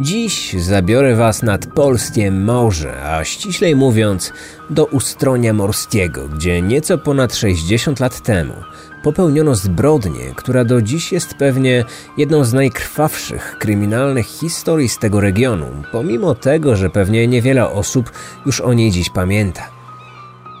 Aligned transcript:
Dziś 0.00 0.52
zabiorę 0.52 1.16
Was 1.16 1.42
nad 1.42 1.66
polskie 1.66 2.30
morze, 2.30 3.02
a 3.02 3.24
ściślej 3.24 3.76
mówiąc 3.76 4.32
do 4.70 4.84
Ustronia 4.84 5.52
Morskiego, 5.52 6.28
gdzie 6.28 6.62
nieco 6.62 6.98
ponad 6.98 7.34
60 7.36 8.00
lat 8.00 8.20
temu 8.20 8.54
popełniono 9.02 9.54
zbrodnię, 9.54 10.34
która 10.36 10.64
do 10.64 10.82
dziś 10.82 11.12
jest 11.12 11.34
pewnie 11.34 11.84
jedną 12.16 12.44
z 12.44 12.52
najkrwawszych 12.52 13.56
kryminalnych 13.58 14.26
historii 14.26 14.88
z 14.88 14.98
tego 14.98 15.20
regionu, 15.20 15.66
pomimo 15.92 16.34
tego, 16.34 16.76
że 16.76 16.90
pewnie 16.90 17.28
niewiele 17.28 17.70
osób 17.70 18.12
już 18.46 18.60
o 18.60 18.72
niej 18.72 18.90
dziś 18.90 19.10
pamięta. 19.10 19.73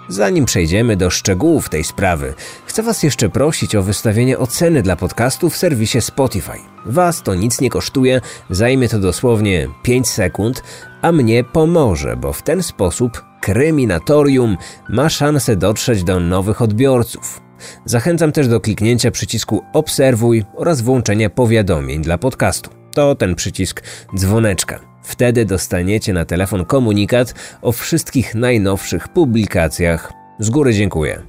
Zanim 0.08 0.44
przejdziemy 0.44 0.96
do 0.96 1.10
szczegółów 1.10 1.68
tej 1.68 1.84
sprawy, 1.84 2.34
chcę 2.66 2.82
Was 2.82 3.02
jeszcze 3.02 3.28
prosić 3.28 3.74
o 3.74 3.82
wystawienie 3.82 4.38
oceny 4.38 4.82
dla 4.82 4.96
podcastu 4.96 5.50
w 5.50 5.56
serwisie 5.56 6.00
Spotify. 6.00 6.58
Was 6.86 7.22
to 7.22 7.34
nic 7.34 7.60
nie 7.60 7.70
kosztuje, 7.70 8.20
zajmie 8.50 8.88
to 8.88 8.98
dosłownie 8.98 9.68
5 9.82 10.08
sekund, 10.08 10.62
a 11.02 11.12
mnie 11.12 11.44
pomoże, 11.44 12.16
bo 12.16 12.32
w 12.32 12.42
ten 12.42 12.62
sposób 12.62 13.24
Kryminatorium 13.40 14.56
ma 14.88 15.08
szansę 15.08 15.56
dotrzeć 15.56 16.04
do 16.04 16.20
nowych 16.20 16.62
odbiorców. 16.62 17.40
Zachęcam 17.84 18.32
też 18.32 18.48
do 18.48 18.60
kliknięcia 18.60 19.10
przycisku 19.10 19.64
Obserwuj 19.72 20.44
oraz 20.56 20.80
włączenia 20.80 21.30
powiadomień 21.30 22.02
dla 22.02 22.18
podcastu. 22.18 22.70
To 22.94 23.14
ten 23.14 23.34
przycisk 23.34 23.82
dzwoneczka. 24.16 24.93
Wtedy 25.04 25.44
dostaniecie 25.44 26.12
na 26.12 26.24
telefon 26.24 26.64
komunikat 26.64 27.34
o 27.62 27.72
wszystkich 27.72 28.34
najnowszych 28.34 29.08
publikacjach. 29.08 30.12
Z 30.38 30.50
góry 30.50 30.74
dziękuję. 30.74 31.22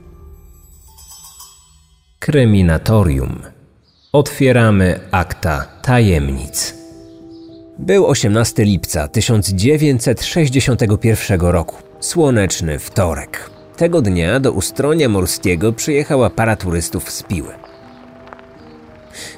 Kryminatorium. 2.19 3.41
Otwieramy 4.13 4.99
akta 5.11 5.65
tajemnic. 5.81 6.75
Był 7.79 8.07
18 8.07 8.63
lipca 8.63 9.07
1961 9.07 11.41
roku. 11.41 11.75
Słoneczny 11.99 12.79
wtorek. 12.79 13.49
Tego 13.77 14.01
dnia 14.01 14.39
do 14.39 14.51
Ustronia 14.51 15.09
Morskiego 15.09 15.73
przyjechała 15.73 16.29
para 16.29 16.55
turystów 16.55 17.11
z 17.11 17.23
Piły. 17.23 17.53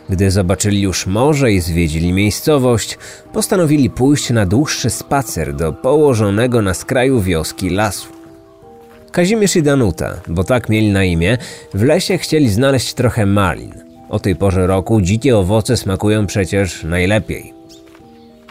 Gdy 0.09 0.31
zobaczyli 0.31 0.81
już 0.81 1.07
morze 1.07 1.51
i 1.51 1.59
zwiedzili 1.59 2.13
miejscowość, 2.13 2.97
postanowili 3.33 3.89
pójść 3.89 4.29
na 4.29 4.45
dłuższy 4.45 4.89
spacer 4.89 5.55
do 5.55 5.73
położonego 5.73 6.61
na 6.61 6.73
skraju 6.73 7.21
wioski 7.21 7.69
lasu. 7.69 8.07
Kazimierz 9.11 9.55
i 9.55 9.63
Danuta, 9.63 10.13
bo 10.27 10.43
tak 10.43 10.69
mieli 10.69 10.91
na 10.91 11.03
imię, 11.03 11.37
w 11.73 11.83
lesie 11.83 12.17
chcieli 12.17 12.49
znaleźć 12.49 12.93
trochę 12.93 13.25
malin. 13.25 13.73
O 14.09 14.19
tej 14.19 14.35
porze 14.35 14.67
roku 14.67 15.01
dzikie 15.01 15.37
owoce 15.37 15.77
smakują 15.77 16.27
przecież 16.27 16.83
najlepiej. 16.83 17.53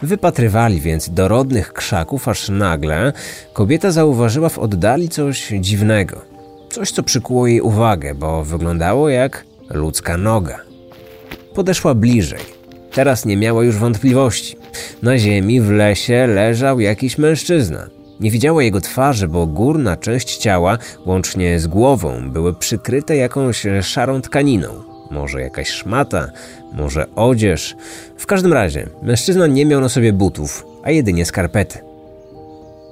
Wypatrywali 0.03 0.81
więc 0.81 1.09
dorodnych 1.09 1.73
krzaków, 1.73 2.27
aż 2.27 2.49
nagle 2.49 3.13
kobieta 3.53 3.91
zauważyła 3.91 4.49
w 4.49 4.59
oddali 4.59 5.09
coś 5.09 5.47
dziwnego. 5.59 6.21
Coś, 6.69 6.91
co 6.91 7.03
przykuło 7.03 7.47
jej 7.47 7.61
uwagę, 7.61 8.15
bo 8.15 8.43
wyglądało 8.43 9.09
jak 9.09 9.45
ludzka 9.69 10.17
noga. 10.17 10.66
Podeszła 11.57 11.95
bliżej. 11.95 12.39
Teraz 12.91 13.25
nie 13.25 13.37
miała 13.37 13.63
już 13.63 13.75
wątpliwości. 13.75 14.55
Na 15.01 15.17
ziemi 15.17 15.61
w 15.61 15.71
lesie 15.71 16.27
leżał 16.27 16.79
jakiś 16.79 17.17
mężczyzna. 17.17 17.87
Nie 18.19 18.31
widziała 18.31 18.63
jego 18.63 18.81
twarzy, 18.81 19.27
bo 19.27 19.45
górna 19.45 19.97
część 19.97 20.37
ciała, 20.37 20.77
łącznie 21.05 21.59
z 21.59 21.67
głową, 21.67 22.29
były 22.31 22.53
przykryte 22.53 23.15
jakąś 23.15 23.65
szarą 23.81 24.21
tkaniną. 24.21 24.67
Może 25.11 25.41
jakaś 25.41 25.69
szmata, 25.69 26.31
może 26.73 27.05
odzież. 27.15 27.75
W 28.17 28.25
każdym 28.25 28.53
razie, 28.53 28.89
mężczyzna 29.01 29.47
nie 29.47 29.65
miał 29.65 29.81
na 29.81 29.89
sobie 29.89 30.13
butów, 30.13 30.65
a 30.83 30.91
jedynie 30.91 31.25
skarpety. 31.25 31.79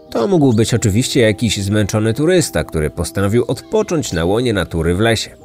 To 0.09 0.27
mógł 0.27 0.53
być 0.53 0.73
oczywiście 0.73 1.19
jakiś 1.21 1.57
zmęczony 1.57 2.13
turysta, 2.13 2.63
który 2.63 2.89
postanowił 2.89 3.43
odpocząć 3.47 4.13
na 4.13 4.25
łonie 4.25 4.53
natury 4.53 4.95
w 4.95 4.99
lesie. 4.99 5.44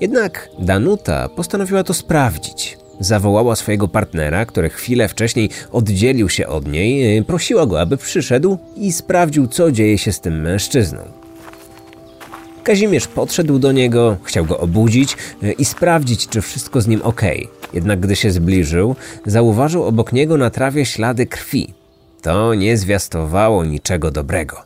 Jednak 0.00 0.48
Danuta 0.58 1.28
postanowiła 1.28 1.84
to 1.84 1.94
sprawdzić. 1.94 2.78
Zawołała 3.00 3.56
swojego 3.56 3.88
partnera, 3.88 4.46
który 4.46 4.70
chwilę 4.70 5.08
wcześniej 5.08 5.50
oddzielił 5.72 6.28
się 6.28 6.46
od 6.46 6.68
niej, 6.68 7.22
prosiła 7.24 7.66
go, 7.66 7.80
aby 7.80 7.96
przyszedł 7.96 8.58
i 8.76 8.92
sprawdził, 8.92 9.46
co 9.46 9.72
dzieje 9.72 9.98
się 9.98 10.12
z 10.12 10.20
tym 10.20 10.40
mężczyzną. 10.40 10.98
Kazimierz 12.62 13.06
podszedł 13.06 13.58
do 13.58 13.72
niego, 13.72 14.16
chciał 14.24 14.44
go 14.44 14.58
obudzić 14.58 15.16
i 15.58 15.64
sprawdzić, 15.64 16.28
czy 16.28 16.42
wszystko 16.42 16.80
z 16.80 16.86
nim 16.86 17.02
ok. 17.02 17.22
Jednak 17.72 18.00
gdy 18.00 18.16
się 18.16 18.30
zbliżył, 18.30 18.96
zauważył 19.26 19.84
obok 19.84 20.12
niego 20.12 20.36
na 20.36 20.50
trawie 20.50 20.86
ślady 20.86 21.26
krwi. 21.26 21.74
To 22.22 22.54
nie 22.54 22.76
zwiastowało 22.76 23.64
niczego 23.64 24.10
dobrego. 24.10 24.65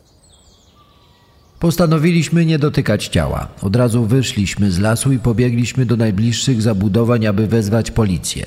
Postanowiliśmy 1.61 2.45
nie 2.45 2.59
dotykać 2.59 3.07
ciała. 3.07 3.47
Od 3.61 3.75
razu 3.75 4.05
wyszliśmy 4.05 4.71
z 4.71 4.79
lasu 4.79 5.11
i 5.11 5.19
pobiegliśmy 5.19 5.85
do 5.85 5.97
najbliższych 5.97 6.61
zabudowań, 6.61 7.27
aby 7.27 7.47
wezwać 7.47 7.91
policję. 7.91 8.45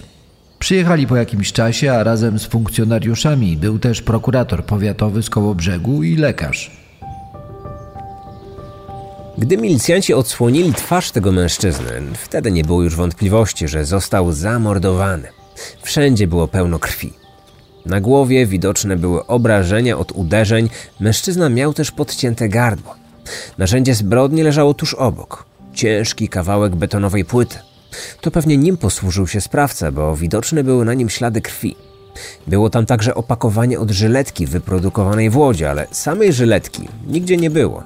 Przyjechali 0.59 1.07
po 1.07 1.17
jakimś 1.17 1.53
czasie, 1.53 1.93
a 1.93 2.05
razem 2.05 2.39
z 2.39 2.45
funkcjonariuszami 2.45 3.57
był 3.57 3.79
też 3.79 4.03
prokurator 4.03 4.65
powiatowy 4.65 5.23
z 5.23 5.31
Kołobrzegu 5.31 6.03
i 6.03 6.17
lekarz. 6.17 6.71
Gdy 9.39 9.57
milicjanci 9.57 10.15
odsłonili 10.15 10.73
twarz 10.73 11.11
tego 11.11 11.33
mężczyzny, 11.33 12.03
wtedy 12.15 12.53
nie 12.53 12.65
było 12.65 12.83
już 12.83 12.97
wątpliwości, 12.97 13.69
że 13.69 13.85
został 13.85 14.33
zamordowany. 14.33 15.29
Wszędzie 15.83 16.27
było 16.27 16.49
pełno 16.49 16.79
krwi. 16.79 17.13
Na 17.87 18.01
głowie 18.01 18.47
widoczne 18.47 18.97
były 18.97 19.27
obrażenia 19.27 19.99
od 19.99 20.13
uderzeń, 20.13 20.69
mężczyzna 21.01 21.49
miał 21.49 21.75
też 21.75 21.91
podcięte 21.91 22.49
gardło. 22.49 23.04
Narzędzie 23.59 23.95
zbrodni 23.95 24.43
leżało 24.43 24.75
tuż 24.75 24.95
obok. 24.95 25.45
Ciężki 25.75 26.29
kawałek 26.29 26.77
betonowej 26.77 27.25
płyty. 27.25 27.59
To 28.21 28.31
pewnie 28.31 28.57
nim 28.57 28.77
posłużył 28.77 29.27
się 29.27 29.41
sprawca, 29.41 29.93
bo 29.93 30.17
widoczne 30.17 30.65
były 30.65 30.85
na 30.85 30.95
nim 30.95 31.11
ślady 31.11 31.41
krwi. 31.41 31.77
Było 32.47 32.71
tam 32.71 32.87
także 32.87 33.15
opakowanie 33.15 33.81
od 33.81 33.91
żyletki 33.91 34.47
wyprodukowanej 34.47 35.31
w 35.31 35.37
Łodzi, 35.37 35.65
ale 35.65 35.87
samej 35.91 36.33
żyletki 36.33 36.89
nigdzie 37.07 37.37
nie 37.37 37.51
było. 37.51 37.85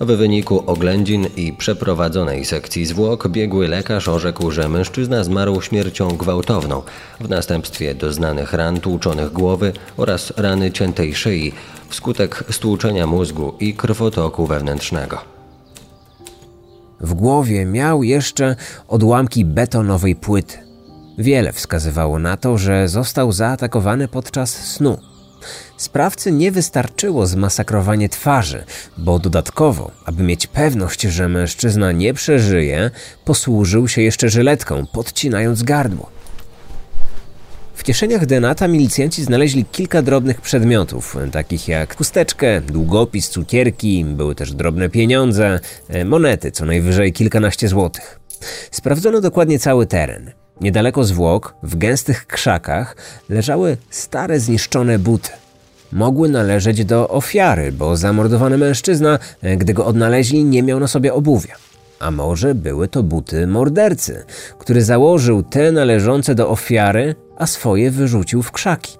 W 0.00 0.06
wyniku 0.06 0.62
oględzin 0.66 1.26
i 1.36 1.52
przeprowadzonej 1.52 2.44
sekcji 2.44 2.86
zwłok 2.86 3.28
biegły 3.28 3.68
lekarz 3.68 4.08
orzekł, 4.08 4.50
że 4.50 4.68
mężczyzna 4.68 5.24
zmarł 5.24 5.60
śmiercią 5.60 6.08
gwałtowną 6.08 6.82
w 7.20 7.28
następstwie 7.28 7.94
doznanych 7.94 8.52
ran 8.52 8.80
tłuczonych 8.80 9.32
głowy 9.32 9.72
oraz 9.96 10.32
rany 10.36 10.72
ciętej 10.72 11.14
szyi 11.14 11.52
wskutek 11.88 12.44
stłuczenia 12.50 13.06
mózgu 13.06 13.54
i 13.60 13.74
krwotoku 13.74 14.46
wewnętrznego. 14.46 15.18
W 17.00 17.14
głowie 17.14 17.64
miał 17.64 18.02
jeszcze 18.02 18.56
odłamki 18.88 19.44
betonowej 19.44 20.16
płyty. 20.16 20.58
Wiele 21.18 21.52
wskazywało 21.52 22.18
na 22.18 22.36
to, 22.36 22.58
że 22.58 22.88
został 22.88 23.32
zaatakowany 23.32 24.08
podczas 24.08 24.50
snu. 24.50 25.09
Sprawcy 25.76 26.32
nie 26.32 26.52
wystarczyło 26.52 27.26
zmasakrowanie 27.26 28.08
twarzy, 28.08 28.64
bo 28.98 29.18
dodatkowo, 29.18 29.90
aby 30.04 30.22
mieć 30.22 30.46
pewność, 30.46 31.00
że 31.00 31.28
mężczyzna 31.28 31.92
nie 31.92 32.14
przeżyje, 32.14 32.90
posłużył 33.24 33.88
się 33.88 34.02
jeszcze 34.02 34.28
żyletką, 34.30 34.86
podcinając 34.92 35.62
gardło. 35.62 36.10
W 37.74 37.82
kieszeniach 37.82 38.26
Denata 38.26 38.68
milicjanci 38.68 39.24
znaleźli 39.24 39.64
kilka 39.64 40.02
drobnych 40.02 40.40
przedmiotów, 40.40 41.16
takich 41.32 41.68
jak 41.68 41.96
chusteczkę, 41.96 42.60
długopis, 42.60 43.28
cukierki, 43.28 44.04
były 44.04 44.34
też 44.34 44.52
drobne 44.52 44.88
pieniądze, 44.88 45.60
e, 45.88 46.04
monety, 46.04 46.50
co 46.50 46.64
najwyżej 46.64 47.12
kilkanaście 47.12 47.68
złotych. 47.68 48.20
Sprawdzono 48.70 49.20
dokładnie 49.20 49.58
cały 49.58 49.86
teren. 49.86 50.39
Niedaleko 50.60 51.04
zwłok, 51.04 51.54
w 51.62 51.76
gęstych 51.76 52.26
krzakach, 52.26 52.96
leżały 53.28 53.76
stare, 53.90 54.40
zniszczone 54.40 54.98
buty. 54.98 55.30
Mogły 55.92 56.28
należeć 56.28 56.84
do 56.84 57.08
ofiary, 57.08 57.72
bo 57.72 57.96
zamordowany 57.96 58.58
mężczyzna, 58.58 59.18
gdy 59.56 59.74
go 59.74 59.86
odnaleźli, 59.86 60.44
nie 60.44 60.62
miał 60.62 60.80
na 60.80 60.88
sobie 60.88 61.14
obuwia. 61.14 61.54
A 61.98 62.10
może 62.10 62.54
były 62.54 62.88
to 62.88 63.02
buty 63.02 63.46
mordercy, 63.46 64.24
który 64.58 64.82
założył 64.82 65.42
te 65.42 65.72
należące 65.72 66.34
do 66.34 66.48
ofiary, 66.48 67.14
a 67.36 67.46
swoje 67.46 67.90
wyrzucił 67.90 68.42
w 68.42 68.52
krzaki. 68.52 68.98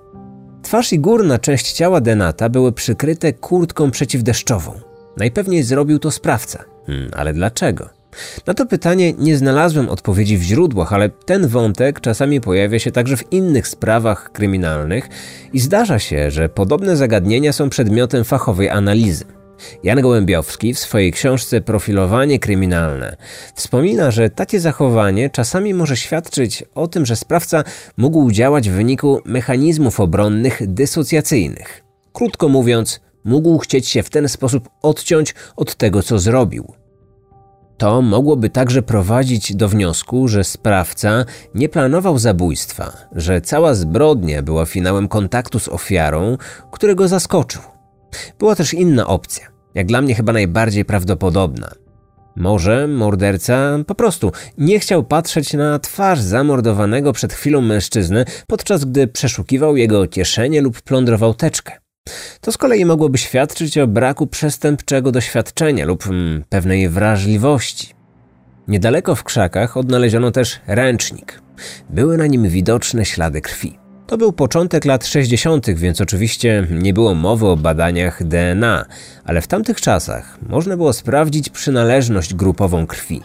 Twarz 0.62 0.92
i 0.92 0.98
górna 0.98 1.38
część 1.38 1.72
ciała 1.72 2.00
Denata 2.00 2.48
były 2.48 2.72
przykryte 2.72 3.32
kurtką 3.32 3.90
przeciwdeszczową. 3.90 4.72
Najpewniej 5.16 5.62
zrobił 5.62 5.98
to 5.98 6.10
sprawca. 6.10 6.64
Hmm, 6.86 7.10
ale 7.16 7.32
dlaczego? 7.32 7.99
Na 8.46 8.54
to 8.54 8.66
pytanie 8.66 9.12
nie 9.12 9.36
znalazłem 9.36 9.88
odpowiedzi 9.88 10.38
w 10.38 10.42
źródłach, 10.42 10.92
ale 10.92 11.08
ten 11.08 11.48
wątek 11.48 12.00
czasami 12.00 12.40
pojawia 12.40 12.78
się 12.78 12.92
także 12.92 13.16
w 13.16 13.32
innych 13.32 13.68
sprawach 13.68 14.32
kryminalnych 14.32 15.08
i 15.52 15.60
zdarza 15.60 15.98
się, 15.98 16.30
że 16.30 16.48
podobne 16.48 16.96
zagadnienia 16.96 17.52
są 17.52 17.70
przedmiotem 17.70 18.24
fachowej 18.24 18.68
analizy. 18.68 19.24
Jan 19.82 20.00
Gołębiowski 20.00 20.74
w 20.74 20.78
swojej 20.78 21.12
książce 21.12 21.60
Profilowanie 21.60 22.38
kryminalne 22.38 23.16
wspomina, 23.54 24.10
że 24.10 24.30
takie 24.30 24.60
zachowanie 24.60 25.30
czasami 25.30 25.74
może 25.74 25.96
świadczyć 25.96 26.64
o 26.74 26.88
tym, 26.88 27.06
że 27.06 27.16
sprawca 27.16 27.64
mógł 27.96 28.30
działać 28.30 28.70
w 28.70 28.72
wyniku 28.72 29.20
mechanizmów 29.24 30.00
obronnych 30.00 30.66
dysocjacyjnych. 30.66 31.84
Krótko 32.12 32.48
mówiąc, 32.48 33.00
mógł 33.24 33.58
chcieć 33.58 33.88
się 33.88 34.02
w 34.02 34.10
ten 34.10 34.28
sposób 34.28 34.68
odciąć 34.82 35.34
od 35.56 35.74
tego, 35.74 36.02
co 36.02 36.18
zrobił. 36.18 36.79
To 37.80 38.02
mogłoby 38.02 38.50
także 38.50 38.82
prowadzić 38.82 39.56
do 39.56 39.68
wniosku, 39.68 40.28
że 40.28 40.44
sprawca 40.44 41.24
nie 41.54 41.68
planował 41.68 42.18
zabójstwa, 42.18 42.92
że 43.12 43.40
cała 43.40 43.74
zbrodnia 43.74 44.42
była 44.42 44.66
finałem 44.66 45.08
kontaktu 45.08 45.58
z 45.58 45.68
ofiarą, 45.68 46.36
który 46.72 46.94
go 46.94 47.08
zaskoczył. 47.08 47.62
Była 48.38 48.54
też 48.54 48.74
inna 48.74 49.06
opcja, 49.06 49.46
jak 49.74 49.86
dla 49.86 50.02
mnie 50.02 50.14
chyba 50.14 50.32
najbardziej 50.32 50.84
prawdopodobna. 50.84 51.70
Może 52.36 52.88
morderca 52.88 53.78
po 53.86 53.94
prostu 53.94 54.32
nie 54.58 54.80
chciał 54.80 55.04
patrzeć 55.04 55.54
na 55.54 55.78
twarz 55.78 56.20
zamordowanego 56.20 57.12
przed 57.12 57.32
chwilą 57.32 57.60
mężczyzny, 57.60 58.24
podczas 58.46 58.84
gdy 58.84 59.06
przeszukiwał 59.06 59.76
jego 59.76 60.06
kieszenie 60.06 60.60
lub 60.60 60.82
plądrował 60.82 61.34
teczkę. 61.34 61.79
To 62.40 62.52
z 62.52 62.58
kolei 62.58 62.84
mogłoby 62.84 63.18
świadczyć 63.18 63.78
o 63.78 63.86
braku 63.86 64.26
przestępczego 64.26 65.12
doświadczenia 65.12 65.86
lub 65.86 66.06
mm, 66.06 66.44
pewnej 66.48 66.88
wrażliwości. 66.88 67.94
Niedaleko 68.68 69.14
w 69.14 69.24
krzakach 69.24 69.76
odnaleziono 69.76 70.30
też 70.30 70.60
ręcznik. 70.66 71.42
Były 71.90 72.16
na 72.16 72.26
nim 72.26 72.48
widoczne 72.48 73.04
ślady 73.04 73.40
krwi. 73.40 73.78
To 74.06 74.18
był 74.18 74.32
początek 74.32 74.84
lat 74.84 75.06
60., 75.06 75.70
więc 75.70 76.00
oczywiście 76.00 76.66
nie 76.70 76.94
było 76.94 77.14
mowy 77.14 77.46
o 77.46 77.56
badaniach 77.56 78.24
DNA, 78.24 78.84
ale 79.24 79.40
w 79.40 79.46
tamtych 79.46 79.80
czasach 79.80 80.38
można 80.48 80.76
było 80.76 80.92
sprawdzić 80.92 81.48
przynależność 81.48 82.34
grupową 82.34 82.86
krwi. 82.86 83.22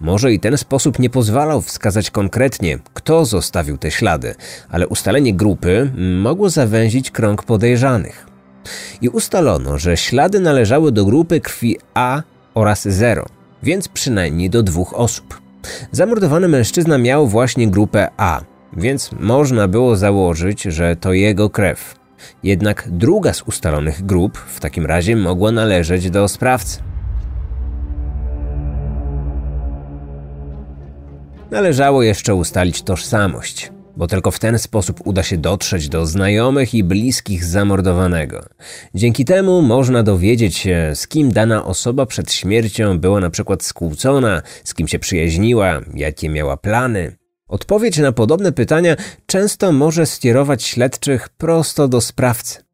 Może 0.00 0.32
i 0.32 0.40
ten 0.40 0.58
sposób 0.58 0.98
nie 0.98 1.10
pozwalał 1.10 1.62
wskazać 1.62 2.10
konkretnie, 2.10 2.78
kto 2.94 3.24
zostawił 3.24 3.78
te 3.78 3.90
ślady, 3.90 4.34
ale 4.70 4.88
ustalenie 4.88 5.34
grupy 5.34 5.92
mogło 6.22 6.50
zawęzić 6.50 7.10
krąg 7.10 7.42
podejrzanych. 7.42 8.26
I 9.00 9.08
ustalono, 9.08 9.78
że 9.78 9.96
ślady 9.96 10.40
należały 10.40 10.92
do 10.92 11.04
grupy 11.04 11.40
krwi 11.40 11.78
A 11.94 12.22
oraz 12.54 12.88
0, 12.88 13.26
więc 13.62 13.88
przynajmniej 13.88 14.50
do 14.50 14.62
dwóch 14.62 14.94
osób. 14.94 15.40
Zamordowany 15.92 16.48
mężczyzna 16.48 16.98
miał 16.98 17.28
właśnie 17.28 17.68
grupę 17.68 18.08
A, 18.16 18.40
więc 18.76 19.10
można 19.12 19.68
było 19.68 19.96
założyć, 19.96 20.62
że 20.62 20.96
to 20.96 21.12
jego 21.12 21.50
krew. 21.50 21.94
Jednak 22.42 22.88
druga 22.90 23.32
z 23.32 23.42
ustalonych 23.42 24.06
grup 24.06 24.38
w 24.38 24.60
takim 24.60 24.86
razie 24.86 25.16
mogła 25.16 25.52
należeć 25.52 26.10
do 26.10 26.28
sprawcy. 26.28 26.89
Należało 31.50 32.02
jeszcze 32.02 32.34
ustalić 32.34 32.82
tożsamość, 32.82 33.72
bo 33.96 34.06
tylko 34.06 34.30
w 34.30 34.38
ten 34.38 34.58
sposób 34.58 35.00
uda 35.04 35.22
się 35.22 35.36
dotrzeć 35.36 35.88
do 35.88 36.06
znajomych 36.06 36.74
i 36.74 36.84
bliskich 36.84 37.44
zamordowanego. 37.44 38.46
Dzięki 38.94 39.24
temu 39.24 39.62
można 39.62 40.02
dowiedzieć 40.02 40.56
się, 40.56 40.92
z 40.94 41.08
kim 41.08 41.32
dana 41.32 41.64
osoba 41.64 42.06
przed 42.06 42.32
śmiercią 42.32 42.98
była 42.98 43.20
na 43.20 43.30
przykład 43.30 43.62
skłócona, 43.62 44.42
z 44.64 44.74
kim 44.74 44.88
się 44.88 44.98
przyjaźniła, 44.98 45.80
jakie 45.94 46.28
miała 46.28 46.56
plany. 46.56 47.16
Odpowiedź 47.48 47.98
na 47.98 48.12
podobne 48.12 48.52
pytania 48.52 48.96
często 49.26 49.72
może 49.72 50.06
skierować 50.06 50.62
śledczych 50.62 51.28
prosto 51.28 51.88
do 51.88 52.00
sprawcy. 52.00 52.69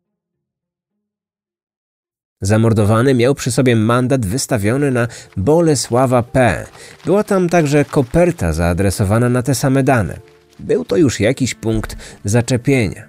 Zamordowany 2.41 3.15
miał 3.15 3.35
przy 3.35 3.53
sobie 3.53 3.77
mandat 3.77 4.27
wystawiony 4.27 4.91
na 4.91 5.09
Bolesława 5.37 6.23
P. 6.23 6.67
Była 7.05 7.25
tam 7.25 7.49
także 7.49 7.85
koperta 7.85 8.53
zaadresowana 8.53 9.29
na 9.29 9.43
te 9.43 9.55
same 9.55 9.83
dane. 9.83 10.19
Był 10.61 10.85
to 10.85 10.97
już 10.97 11.21
jakiś 11.21 11.55
punkt 11.55 11.97
zaczepienia. 12.25 13.07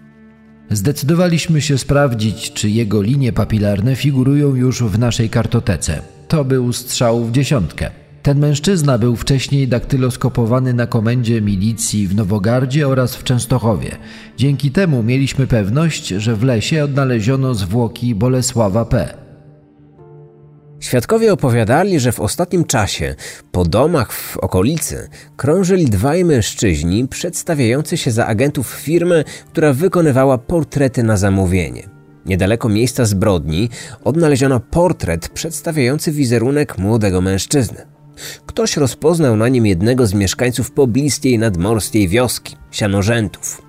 Zdecydowaliśmy 0.69 1.61
się 1.61 1.77
sprawdzić, 1.77 2.53
czy 2.53 2.69
jego 2.69 3.01
linie 3.01 3.33
papilarne 3.33 3.95
figurują 3.95 4.55
już 4.55 4.83
w 4.83 4.99
naszej 4.99 5.29
kartotece. 5.29 6.01
To 6.27 6.45
był 6.45 6.73
strzał 6.73 7.25
w 7.25 7.31
dziesiątkę. 7.31 7.91
Ten 8.27 8.39
mężczyzna 8.39 8.97
był 8.97 9.15
wcześniej 9.15 9.67
daktyloskopowany 9.67 10.73
na 10.73 10.87
komendzie 10.87 11.41
milicji 11.41 12.07
w 12.07 12.15
Nowogardzie 12.15 12.87
oraz 12.87 13.15
w 13.15 13.23
Częstochowie. 13.23 13.91
Dzięki 14.37 14.71
temu 14.71 15.03
mieliśmy 15.03 15.47
pewność, 15.47 16.07
że 16.07 16.35
w 16.35 16.43
lesie 16.43 16.83
odnaleziono 16.83 17.53
zwłoki 17.53 18.15
Bolesława 18.15 18.85
P. 18.85 19.17
Świadkowie 20.79 21.33
opowiadali, 21.33 21.99
że 21.99 22.11
w 22.11 22.19
ostatnim 22.19 22.65
czasie 22.65 23.15
po 23.51 23.65
domach 23.65 24.11
w 24.13 24.37
okolicy 24.37 25.09
krążyli 25.37 25.85
dwaj 25.85 26.25
mężczyźni 26.25 27.07
przedstawiający 27.07 27.97
się 27.97 28.11
za 28.11 28.25
agentów 28.25 28.67
firmy, 28.67 29.23
która 29.51 29.73
wykonywała 29.73 30.37
portrety 30.37 31.03
na 31.03 31.17
zamówienie. 31.17 31.89
Niedaleko 32.25 32.69
miejsca 32.69 33.05
zbrodni 33.05 33.69
odnaleziono 34.03 34.59
portret 34.59 35.29
przedstawiający 35.29 36.11
wizerunek 36.11 36.77
młodego 36.77 37.21
mężczyzny. 37.21 37.96
Ktoś 38.45 38.77
rozpoznał 38.77 39.35
na 39.35 39.47
nim 39.47 39.65
jednego 39.65 40.07
z 40.07 40.13
mieszkańców 40.13 40.71
pobliskiej 40.71 41.39
nadmorskiej 41.39 42.07
wioski, 42.07 42.55
Sianorzętów. 42.71 43.61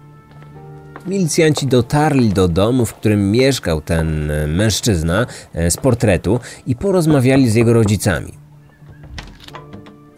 Milicjanci 1.06 1.67
dotarli 1.67 2.29
do 2.29 2.49
domu, 2.49 2.87
w 2.87 2.95
którym 2.95 3.31
mieszkał 3.31 3.81
ten 3.81 4.31
e, 4.31 4.47
mężczyzna 4.47 5.27
e, 5.55 5.71
z 5.71 5.77
portretu 5.77 6.41
i 6.67 6.77
porozmawiali 6.77 7.50
z 7.50 7.55
jego 7.55 7.73
rodzicami. 7.73 8.33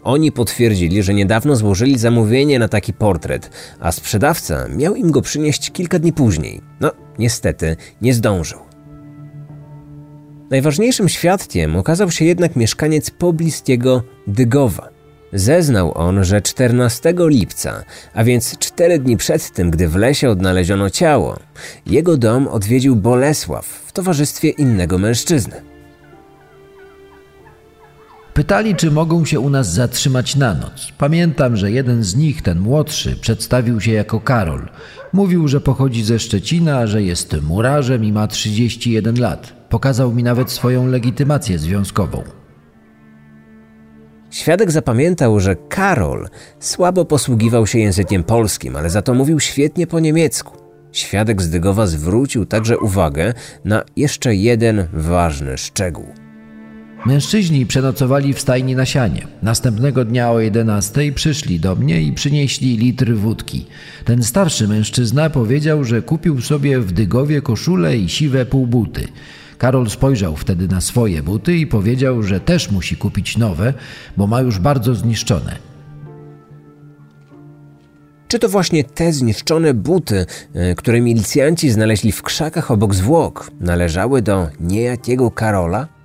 Oni 0.03 0.31
potwierdzili, 0.31 1.03
że 1.03 1.13
niedawno 1.13 1.55
złożyli 1.55 1.97
zamówienie 1.97 2.59
na 2.59 2.67
taki 2.67 2.93
portret, 2.93 3.49
a 3.79 3.91
sprzedawca 3.91 4.67
miał 4.67 4.95
im 4.95 5.11
go 5.11 5.21
przynieść 5.21 5.71
kilka 5.71 5.99
dni 5.99 6.13
później. 6.13 6.61
No, 6.79 6.91
niestety, 7.19 7.77
nie 8.01 8.13
zdążył. 8.13 8.70
Najważniejszym 10.51 11.09
świadkiem 11.09 11.75
okazał 11.75 12.11
się 12.11 12.25
jednak 12.25 12.55
mieszkaniec 12.55 13.09
pobliskiego 13.09 14.03
Dygowa. 14.27 14.89
Zeznał 15.33 15.97
on, 15.97 16.23
że 16.23 16.41
14 16.41 17.13
lipca, 17.17 17.83
a 18.13 18.23
więc 18.23 18.57
cztery 18.57 18.99
dni 18.99 19.17
przed 19.17 19.51
tym, 19.51 19.71
gdy 19.71 19.87
w 19.87 19.95
lesie 19.95 20.29
odnaleziono 20.29 20.89
ciało, 20.89 21.39
jego 21.85 22.17
dom 22.17 22.47
odwiedził 22.47 22.95
Bolesław 22.95 23.65
w 23.65 23.91
towarzystwie 23.91 24.49
innego 24.49 24.97
mężczyzny. 24.97 25.70
Pytali, 28.33 28.75
czy 28.75 28.91
mogą 28.91 29.25
się 29.25 29.39
u 29.39 29.49
nas 29.49 29.73
zatrzymać 29.73 30.35
na 30.35 30.53
noc. 30.53 30.91
Pamiętam, 30.97 31.55
że 31.55 31.71
jeden 31.71 32.03
z 32.03 32.15
nich, 32.15 32.41
ten 32.41 32.59
młodszy, 32.59 33.15
przedstawił 33.15 33.81
się 33.81 33.91
jako 33.91 34.19
Karol. 34.19 34.69
Mówił, 35.13 35.47
że 35.47 35.61
pochodzi 35.61 36.03
ze 36.03 36.19
Szczecina, 36.19 36.87
że 36.87 37.03
jest 37.03 37.35
murarzem 37.41 38.05
i 38.05 38.11
ma 38.11 38.27
31 38.27 39.19
lat. 39.19 39.53
Pokazał 39.69 40.13
mi 40.13 40.23
nawet 40.23 40.51
swoją 40.51 40.87
legitymację 40.87 41.59
związkową. 41.59 42.23
Świadek 44.29 44.71
zapamiętał, 44.71 45.39
że 45.39 45.55
Karol 45.55 46.29
słabo 46.59 47.05
posługiwał 47.05 47.67
się 47.67 47.79
językiem 47.79 48.23
polskim, 48.23 48.75
ale 48.75 48.89
za 48.89 49.01
to 49.01 49.13
mówił 49.13 49.39
świetnie 49.39 49.87
po 49.87 49.99
niemiecku. 49.99 50.57
Świadek 50.91 51.41
z 51.41 51.49
Dygowa 51.49 51.87
zwrócił 51.87 52.45
także 52.45 52.79
uwagę 52.79 53.33
na 53.65 53.83
jeszcze 53.95 54.35
jeden 54.35 54.87
ważny 54.93 55.57
szczegół. 55.57 56.20
Mężczyźni 57.05 57.65
przenocowali 57.65 58.33
w 58.33 58.39
stajni 58.39 58.75
na 58.75 58.85
sianie. 58.85 59.27
Następnego 59.41 60.05
dnia 60.05 60.31
o 60.31 60.39
11 60.39 61.11
przyszli 61.11 61.59
do 61.59 61.75
mnie 61.75 62.01
i 62.01 62.13
przynieśli 62.13 62.77
litr 62.77 63.13
wódki. 63.13 63.65
Ten 64.05 64.23
starszy 64.23 64.67
mężczyzna 64.67 65.29
powiedział, 65.29 65.83
że 65.83 66.01
kupił 66.01 66.41
sobie 66.41 66.79
w 66.79 66.91
Dygowie 66.91 67.41
koszulę 67.41 67.97
i 67.97 68.09
siwe 68.09 68.45
półbuty. 68.45 69.07
Karol 69.57 69.89
spojrzał 69.89 70.35
wtedy 70.35 70.67
na 70.67 70.81
swoje 70.81 71.23
buty 71.23 71.57
i 71.57 71.67
powiedział, 71.67 72.23
że 72.23 72.39
też 72.39 72.71
musi 72.71 72.97
kupić 72.97 73.37
nowe, 73.37 73.73
bo 74.17 74.27
ma 74.27 74.41
już 74.41 74.59
bardzo 74.59 74.95
zniszczone. 74.95 75.55
Czy 78.27 78.39
to 78.39 78.49
właśnie 78.49 78.83
te 78.83 79.13
zniszczone 79.13 79.73
buty, 79.73 80.25
e, 80.53 80.75
które 80.75 81.01
milicjanci 81.01 81.69
znaleźli 81.69 82.11
w 82.11 82.23
krzakach 82.23 82.71
obok 82.71 82.95
zwłok, 82.95 83.51
należały 83.59 84.21
do 84.21 84.47
niejakiego 84.59 85.31
Karola? 85.31 86.00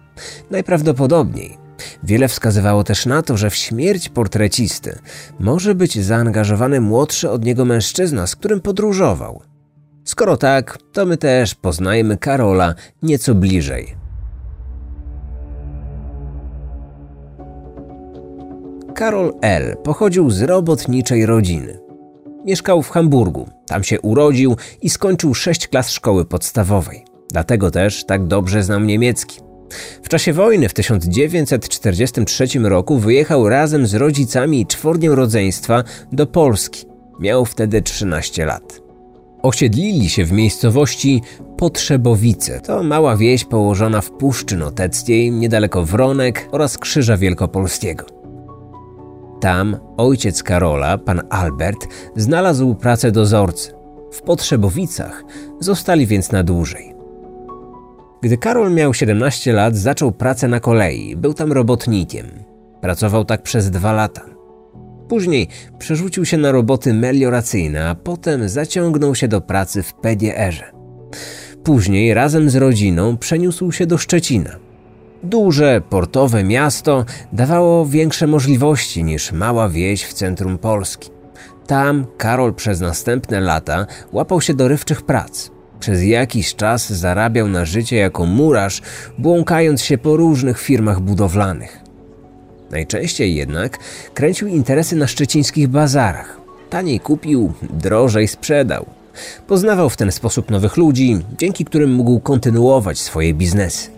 Najprawdopodobniej. 0.51 1.59
Wiele 2.03 2.29
wskazywało 2.29 2.85
też 2.85 3.07
na 3.07 3.23
to, 3.23 3.37
że 3.37 3.51
w 3.51 3.55
śmierć 3.55 4.09
portrecisty 4.09 4.99
może 5.39 5.75
być 5.75 6.05
zaangażowany 6.05 6.81
młodszy 6.81 7.31
od 7.31 7.45
niego 7.45 7.65
mężczyzna, 7.65 8.27
z 8.27 8.37
którym 8.37 8.61
podróżował. 8.61 9.43
Skoro 10.05 10.37
tak, 10.37 10.79
to 10.93 11.07
my 11.07 11.17
też 11.17 11.55
poznajemy 11.55 12.17
Karola 12.17 12.75
nieco 13.03 13.35
bliżej. 13.35 13.97
Karol 18.95 19.35
L. 19.43 19.77
pochodził 19.85 20.31
z 20.31 20.43
robotniczej 20.43 21.27
rodziny. 21.27 21.79
Mieszkał 22.45 22.83
w 22.83 22.91
Hamburgu, 22.91 23.49
tam 23.67 23.85
się 23.85 24.01
urodził 24.01 24.57
i 24.83 24.91
skończył 24.91 25.35
sześć 25.35 25.69
klas 25.69 25.91
szkoły 25.91 26.25
podstawowej. 26.25 27.05
Dlatego 27.31 27.71
też 27.71 28.05
tak 28.05 28.27
dobrze 28.27 28.63
znał 28.63 28.81
niemiecki. 28.81 29.46
W 30.03 30.09
czasie 30.09 30.33
wojny 30.33 30.69
w 30.69 30.75
1943 30.75 32.47
roku 32.59 32.99
wyjechał 32.99 33.49
razem 33.49 33.87
z 33.87 33.95
rodzicami 33.95 34.61
i 34.61 34.67
czworgiem 34.67 35.13
rodzeństwa 35.13 35.85
do 36.13 36.27
Polski. 36.27 36.87
Miał 37.21 37.45
wtedy 37.45 37.83
13 37.83 38.47
lat. 38.47 38.81
Osiedlili 39.43 40.09
się 40.09 40.25
w 40.25 40.33
miejscowości 40.33 41.23
Potrzebowice. 41.59 42.61
To 42.61 42.83
mała 42.83 43.17
wieś 43.17 43.45
położona 43.45 44.01
w 44.01 44.11
Puszczy 44.11 44.57
Noteckiej, 44.57 45.33
niedaleko 45.33 45.85
Wronek 45.85 46.49
oraz 46.53 46.79
Krzyża 46.79 47.17
Wielkopolskiego. 47.17 48.05
Tam 49.41 49.77
ojciec 49.97 50.43
Karola, 50.43 50.99
pan 50.99 51.23
Albert, 51.31 51.87
znalazł 52.17 52.75
pracę 52.75 53.13
dozorcy. 53.13 53.73
W 54.13 54.23
Potrzebowicach 54.23 55.25
zostali 55.61 56.07
więc 56.07 56.33
na 56.33 56.43
dłużej. 56.43 56.96
Gdy 58.27 58.39
Karol 58.39 58.75
miał 58.75 58.95
17 58.95 59.53
lat, 59.53 59.77
zaczął 59.77 60.13
pracę 60.13 60.49
na 60.49 60.61
kolei. 60.61 61.17
Był 61.17 61.35
tam 61.35 61.53
robotnikiem. 61.53 62.27
Pracował 62.81 63.25
tak 63.25 63.43
przez 63.43 63.71
dwa 63.71 63.93
lata. 63.93 64.23
Później 65.09 65.49
przerzucił 65.79 66.25
się 66.25 66.37
na 66.37 66.53
roboty 66.53 66.95
melioracyjne, 66.95 67.89
a 67.89 67.95
potem 67.95 68.49
zaciągnął 68.49 69.15
się 69.15 69.29
do 69.29 69.41
pracy 69.41 69.83
w 69.83 69.95
PDR-ze. 69.95 70.65
Później 71.65 72.15
razem 72.15 72.51
z 72.51 72.57
rodziną 72.57 73.17
przeniósł 73.17 73.73
się 73.73 73.87
do 73.87 73.99
Szczecina. 73.99 74.51
Duże, 75.23 75.83
portowe 75.91 76.45
miasto 76.45 77.05
dawało 77.33 77.87
większe 77.87 78.27
możliwości 78.27 79.05
niż 79.05 79.33
mała 79.33 79.69
wieś 79.69 80.05
w 80.05 80.13
centrum 80.13 80.59
Polski. 80.59 81.11
Tam 81.67 82.07
Karol 82.17 82.55
przez 82.55 82.81
następne 82.81 83.41
lata 83.41 83.87
łapał 84.13 84.41
się 84.41 84.55
dorywczych 84.55 85.03
prac. 85.03 85.56
Przez 85.81 86.03
jakiś 86.03 86.55
czas 86.55 86.93
zarabiał 86.93 87.49
na 87.49 87.65
życie 87.65 87.97
jako 87.97 88.27
murarz, 88.27 88.83
błąkając 89.19 89.83
się 89.83 89.99
po 89.99 90.17
różnych 90.17 90.61
firmach 90.61 91.01
budowlanych. 91.01 91.81
Najczęściej 92.71 93.35
jednak 93.35 93.79
kręcił 94.15 94.49
interesy 94.49 94.97
na 94.97 95.07
szczecińskich 95.07 95.69
bazarach. 95.69 96.41
Taniej 96.71 97.01
kupił, 97.01 97.53
drożej 97.63 98.29
sprzedał. 98.29 98.87
Poznawał 99.47 99.91
w 99.91 99.97
ten 99.97 100.13
sposób 100.13 100.51
nowych 100.51 100.77
ludzi, 100.77 101.19
dzięki 101.39 101.65
którym 101.65 101.93
mógł 101.93 102.21
kontynuować 102.21 102.99
swoje 102.99 103.35
biznesy. 103.35 103.91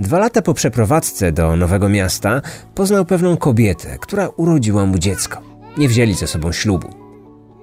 Dwa 0.00 0.18
lata 0.18 0.42
po 0.42 0.54
przeprowadzce 0.54 1.32
do 1.32 1.56
nowego 1.56 1.88
miasta 1.88 2.42
poznał 2.74 3.04
pewną 3.04 3.36
kobietę, 3.36 3.98
która 4.00 4.28
urodziła 4.28 4.86
mu 4.86 4.98
dziecko. 4.98 5.40
Nie 5.78 5.88
wzięli 5.88 6.14
ze 6.14 6.26
sobą 6.26 6.52
ślubu. 6.52 7.01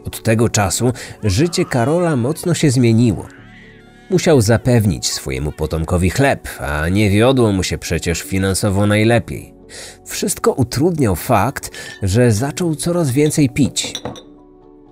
Od 0.10 0.24
tego 0.24 0.50
czasu 0.50 0.94
życie 1.24 1.66
Karola 1.66 2.16
mocno 2.16 2.54
się 2.54 2.72
zmieniło. 2.72 3.28
Musiał 4.10 4.42
zapewnić 4.42 5.12
swojemu 5.12 5.52
potomkowi 5.52 6.10
chleb, 6.10 6.48
a 6.60 6.90
nie 6.90 7.10
wiodło 7.10 7.52
mu 7.52 7.64
się 7.64 7.78
przecież 7.78 8.22
finansowo 8.22 8.88
najlepiej. 8.88 9.54
Wszystko 10.06 10.52
utrudniał 10.52 11.16
fakt, 11.16 11.72
że 12.04 12.32
zaczął 12.32 12.76
coraz 12.76 13.12
więcej 13.12 13.50
pić. 13.50 13.94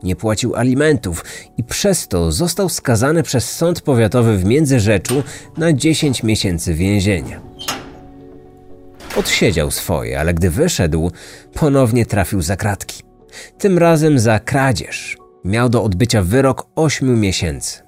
Nie 0.04 0.16
płacił 0.16 0.56
alimentów 0.56 1.26
i 1.58 1.64
przez 1.64 2.08
to 2.08 2.32
został 2.32 2.70
skazany 2.70 3.24
przez 3.24 3.52
sąd 3.52 3.82
powiatowy 3.82 4.38
w 4.38 4.46
Międzyrzeczu 4.46 5.24
na 5.58 5.74
10 5.74 6.24
miesięcy 6.24 6.74
więzienia. 6.74 7.42
Odsiedział 9.16 9.72
swoje, 9.72 10.20
ale 10.20 10.34
gdy 10.34 10.50
wyszedł, 10.50 11.12
ponownie 11.54 12.06
trafił 12.06 12.42
za 12.42 12.56
kratki. 12.56 13.07
Tym 13.58 13.78
razem 13.78 14.20
za 14.20 14.40
kradzież. 14.40 15.18
Miał 15.46 15.70
do 15.70 15.84
odbycia 15.84 16.22
wyrok 16.22 16.68
8 16.76 17.20
miesięcy. 17.20 17.82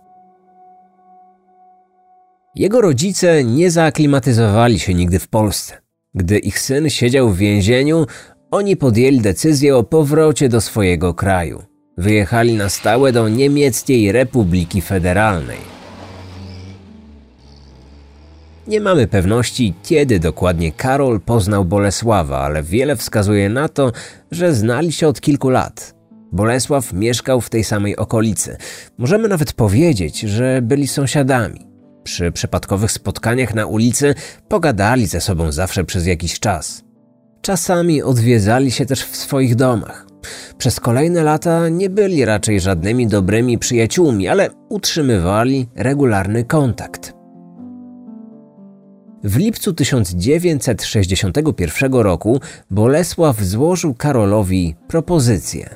Jego 2.56 2.82
rodzice 2.82 3.44
nie 3.44 3.72
zaaklimatyzowali 3.72 4.80
się 4.80 4.94
nigdy 4.94 5.20
w 5.20 5.28
Polsce. 5.28 5.78
Gdy 6.14 6.40
ich 6.40 6.60
syn 6.60 6.90
siedział 6.90 7.30
w 7.30 7.38
więzieniu, 7.38 8.06
oni 8.52 8.78
podjęli 8.78 9.22
decyzję 9.22 9.78
o 9.78 9.84
powrocie 9.84 10.50
do 10.50 10.62
swojego 10.62 11.14
kraju. 11.14 11.64
Wyjechali 11.98 12.54
na 12.54 12.70
stałe 12.70 13.12
do 13.12 13.30
Niemieckiej 13.30 14.12
Republiki 14.12 14.82
Federalnej. 14.82 15.79
Nie 18.70 18.82
mamy 18.82 19.08
pewności, 19.08 19.74
kiedy 19.84 20.20
dokładnie 20.20 20.72
Karol 20.72 21.20
poznał 21.22 21.66
Bolesława, 21.66 22.40
ale 22.40 22.64
wiele 22.64 22.96
wskazuje 22.96 23.50
na 23.50 23.70
to, 23.70 23.92
że 24.32 24.54
znali 24.54 24.92
się 24.92 25.08
od 25.08 25.22
kilku 25.22 25.50
lat. 25.50 25.96
Bolesław 26.32 26.94
mieszkał 26.94 27.42
w 27.42 27.50
tej 27.50 27.64
samej 27.64 27.98
okolicy. 27.98 28.58
Możemy 28.98 29.28
nawet 29.28 29.54
powiedzieć, 29.54 30.20
że 30.20 30.62
byli 30.62 30.88
sąsiadami. 30.88 31.68
Przy 32.04 32.32
przypadkowych 32.32 32.92
spotkaniach 32.92 33.54
na 33.56 33.66
ulicy 33.66 34.16
pogadali 34.48 35.08
ze 35.08 35.22
sobą 35.22 35.52
zawsze 35.52 35.84
przez 35.84 36.06
jakiś 36.06 36.40
czas. 36.40 36.84
Czasami 37.42 38.02
odwiedzali 38.02 38.72
się 38.72 38.86
też 38.86 39.04
w 39.04 39.16
swoich 39.16 39.56
domach. 39.56 40.06
Przez 40.58 40.80
kolejne 40.80 41.24
lata 41.24 41.70
nie 41.70 41.90
byli 41.90 42.26
raczej 42.26 42.60
żadnymi 42.60 43.08
dobrymi 43.08 43.58
przyjaciółmi, 43.58 44.28
ale 44.28 44.50
utrzymywali 44.70 45.68
regularny 45.76 46.44
kontakt. 46.44 47.19
W 49.24 49.38
lipcu 49.38 49.74
1961 49.74 51.94
roku 51.94 52.42
Bolesław 52.72 53.42
złożył 53.42 53.94
Karolowi 53.94 54.76
propozycję. 54.88 55.76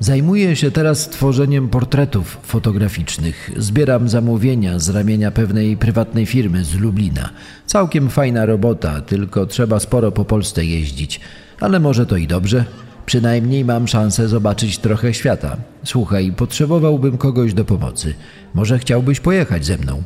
Zajmuję 0.00 0.56
się 0.56 0.70
teraz 0.70 1.08
tworzeniem 1.08 1.68
portretów 1.68 2.38
fotograficznych. 2.42 3.50
Zbieram 3.56 4.08
zamówienia 4.08 4.78
z 4.78 4.88
ramienia 4.88 5.30
pewnej 5.30 5.76
prywatnej 5.76 6.26
firmy 6.26 6.64
z 6.64 6.74
Lublina. 6.74 7.30
Całkiem 7.66 8.10
fajna 8.10 8.46
robota, 8.46 9.00
tylko 9.00 9.46
trzeba 9.46 9.80
sporo 9.80 10.12
po 10.12 10.24
Polsce 10.24 10.64
jeździć. 10.64 11.20
Ale 11.60 11.80
może 11.80 12.06
to 12.06 12.16
i 12.16 12.26
dobrze. 12.26 12.64
Przynajmniej 13.06 13.64
mam 13.64 13.88
szansę 13.88 14.28
zobaczyć 14.28 14.78
trochę 14.78 15.14
świata. 15.14 15.56
Słuchaj, 15.84 16.32
potrzebowałbym 16.36 17.18
kogoś 17.18 17.54
do 17.54 17.64
pomocy. 17.64 18.14
Może 18.54 18.78
chciałbyś 18.78 19.20
pojechać 19.20 19.66
ze 19.66 19.78
mną? 19.78 20.02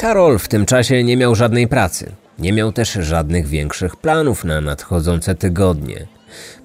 Karol 0.00 0.38
w 0.38 0.48
tym 0.48 0.66
czasie 0.66 1.04
nie 1.04 1.16
miał 1.16 1.34
żadnej 1.34 1.68
pracy. 1.68 2.12
Nie 2.38 2.52
miał 2.52 2.72
też 2.72 2.92
żadnych 2.92 3.46
większych 3.46 3.96
planów 3.96 4.44
na 4.44 4.60
nadchodzące 4.60 5.34
tygodnie. 5.34 6.06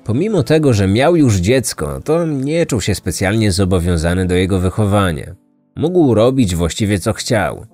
Pomimo 0.03 0.43
tego, 0.43 0.73
że 0.73 0.87
miał 0.87 1.15
już 1.15 1.35
dziecko, 1.35 2.01
to 2.01 2.25
nie 2.25 2.65
czuł 2.65 2.81
się 2.81 2.95
specjalnie 2.95 3.51
zobowiązany 3.51 4.25
do 4.25 4.35
jego 4.35 4.59
wychowania. 4.59 5.35
Mógł 5.75 6.13
robić 6.13 6.55
właściwie 6.55 6.99
co 6.99 7.13
chciał. 7.13 7.65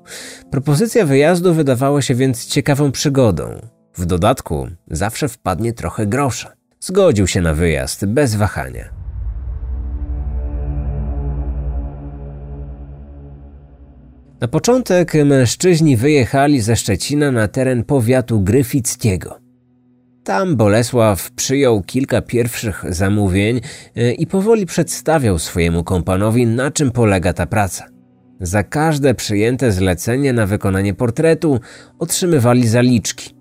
Propozycja 0.51 1.05
wyjazdu 1.05 1.53
wydawała 1.53 2.01
się 2.01 2.15
więc 2.15 2.45
ciekawą 2.45 2.91
przygodą. 2.91 3.61
W 3.95 4.05
dodatku 4.05 4.67
zawsze 4.91 5.29
wpadnie 5.29 5.73
trochę 5.73 6.07
grosza. 6.07 6.53
Zgodził 6.79 7.27
się 7.27 7.41
na 7.41 7.53
wyjazd 7.53 8.05
bez 8.05 8.35
wahania. 8.35 9.00
Na 14.41 14.47
początek 14.47 15.13
mężczyźni 15.25 15.97
wyjechali 15.97 16.61
ze 16.61 16.75
Szczecina 16.75 17.31
na 17.31 17.47
teren 17.47 17.83
powiatu 17.83 18.41
gryfickiego. 18.41 19.39
Tam 20.23 20.55
Bolesław 20.55 21.31
przyjął 21.31 21.83
kilka 21.83 22.21
pierwszych 22.21 22.83
zamówień 22.89 23.61
e, 23.95 24.11
i 24.11 24.27
powoli 24.27 24.65
przedstawiał 24.65 25.39
swojemu 25.39 25.83
kompanowi, 25.83 26.47
na 26.47 26.71
czym 26.71 26.91
polega 26.91 27.33
ta 27.33 27.45
praca. 27.45 27.85
Za 28.39 28.63
każde 28.63 29.13
przyjęte 29.13 29.71
zlecenie 29.71 30.33
na 30.33 30.45
wykonanie 30.45 30.93
portretu 30.93 31.59
otrzymywali 31.99 32.67
zaliczki. 32.67 33.35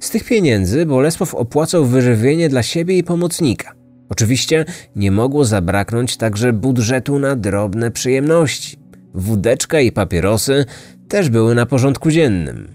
Z 0.00 0.10
tych 0.10 0.24
pieniędzy 0.24 0.86
Bolesław 0.86 1.34
opłacał 1.34 1.84
wyżywienie 1.84 2.48
dla 2.48 2.62
siebie 2.62 2.98
i 2.98 3.04
pomocnika. 3.04 3.72
Oczywiście 4.08 4.64
nie 4.96 5.10
mogło 5.10 5.44
zabraknąć 5.44 6.16
także 6.16 6.52
budżetu 6.52 7.18
na 7.18 7.36
drobne 7.36 7.90
przyjemności. 7.90 8.85
Wódeczka 9.16 9.80
i 9.80 9.92
papierosy 9.92 10.64
też 11.08 11.28
były 11.28 11.54
na 11.54 11.66
porządku 11.66 12.10
dziennym. 12.10 12.68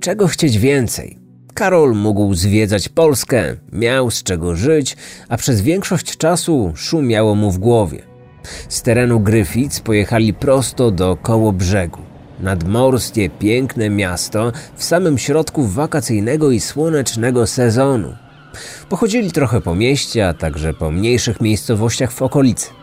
Czego 0.00 0.26
chcieć 0.26 0.58
więcej? 0.58 1.18
Karol 1.54 1.94
mógł 1.94 2.34
zwiedzać 2.34 2.88
Polskę, 2.88 3.56
miał 3.72 4.10
z 4.10 4.22
czego 4.22 4.56
żyć, 4.56 4.96
a 5.28 5.36
przez 5.36 5.60
większość 5.60 6.16
czasu 6.16 6.72
szumiało 6.76 7.34
mu 7.34 7.50
w 7.50 7.58
głowie. 7.58 8.02
Z 8.68 8.82
terenu 8.82 9.20
Gryfic 9.20 9.80
pojechali 9.80 10.34
prosto 10.34 10.90
do 10.90 11.16
koło 11.16 11.52
brzegu. 11.52 12.00
Nadmorskie, 12.40 13.30
piękne 13.30 13.90
miasto 13.90 14.52
w 14.76 14.84
samym 14.84 15.18
środku 15.18 15.62
wakacyjnego 15.66 16.50
i 16.50 16.60
słonecznego 16.60 17.46
sezonu. 17.46 18.14
Pochodzili 18.88 19.32
trochę 19.32 19.60
po 19.60 19.74
mieście, 19.74 20.28
a 20.28 20.34
także 20.34 20.74
po 20.74 20.90
mniejszych 20.90 21.40
miejscowościach 21.40 22.12
w 22.12 22.22
okolicy. 22.22 22.79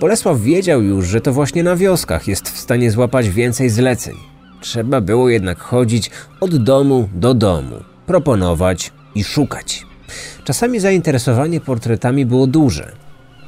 Bolesław 0.00 0.40
wiedział 0.40 0.82
już, 0.82 1.06
że 1.06 1.20
to 1.20 1.32
właśnie 1.32 1.62
na 1.62 1.76
wioskach 1.76 2.28
jest 2.28 2.48
w 2.48 2.58
stanie 2.58 2.90
złapać 2.90 3.28
więcej 3.30 3.70
zleceń. 3.70 4.16
Trzeba 4.60 5.00
było 5.00 5.28
jednak 5.28 5.60
chodzić 5.60 6.10
od 6.40 6.56
domu 6.56 7.08
do 7.14 7.34
domu, 7.34 7.76
proponować 8.06 8.92
i 9.14 9.24
szukać. 9.24 9.86
Czasami 10.44 10.80
zainteresowanie 10.80 11.60
portretami 11.60 12.26
było 12.26 12.46
duże. 12.46 12.92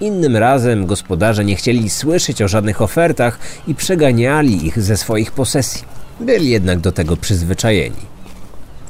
Innym 0.00 0.36
razem 0.36 0.86
gospodarze 0.86 1.44
nie 1.44 1.56
chcieli 1.56 1.90
słyszeć 1.90 2.42
o 2.42 2.48
żadnych 2.48 2.82
ofertach 2.82 3.38
i 3.66 3.74
przeganiali 3.74 4.66
ich 4.66 4.82
ze 4.82 4.96
swoich 4.96 5.32
posesji. 5.32 5.84
Byli 6.20 6.48
jednak 6.48 6.80
do 6.80 6.92
tego 6.92 7.16
przyzwyczajeni. 7.16 8.13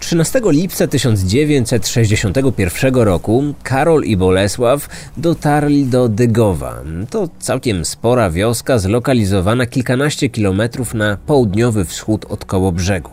13 0.00 0.40
lipca 0.44 0.86
1961 0.86 2.94
roku 2.94 3.54
Karol 3.62 4.04
i 4.04 4.16
Bolesław 4.16 4.88
dotarli 5.16 5.86
do 5.86 6.08
Dygowa. 6.08 6.82
To 7.10 7.28
całkiem 7.38 7.84
spora 7.84 8.30
wioska 8.30 8.78
zlokalizowana 8.78 9.66
kilkanaście 9.66 10.28
kilometrów 10.28 10.94
na 10.94 11.16
południowy 11.16 11.84
wschód 11.84 12.26
od 12.28 12.44
koło 12.44 12.72
brzegu. 12.72 13.10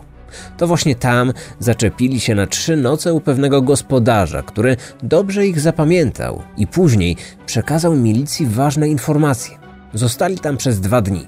To 0.56 0.66
właśnie 0.66 0.94
tam 0.94 1.32
zaczepili 1.58 2.20
się 2.20 2.34
na 2.34 2.46
trzy 2.46 2.76
noce 2.76 3.14
u 3.14 3.20
pewnego 3.20 3.62
gospodarza, 3.62 4.42
który 4.42 4.76
dobrze 5.02 5.46
ich 5.46 5.60
zapamiętał 5.60 6.42
i 6.56 6.66
później 6.66 7.16
przekazał 7.46 7.94
milicji 7.94 8.46
ważne 8.46 8.88
informacje. 8.88 9.58
Zostali 9.94 10.38
tam 10.38 10.56
przez 10.56 10.80
dwa 10.80 11.00
dni. 11.00 11.26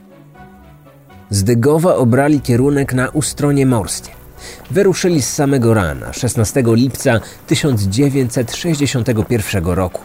Z 1.31 1.45
Dygowa 1.45 1.97
obrali 1.97 2.41
kierunek 2.41 2.95
na 2.95 3.09
Ustronie 3.09 3.67
Morskie. 3.67 4.24
Wyruszyli 4.71 5.23
z 5.23 5.35
samego 5.35 5.75
rana, 5.75 6.13
16 6.13 6.63
lipca 6.67 7.21
1961 7.47 9.67
roku. 9.67 10.01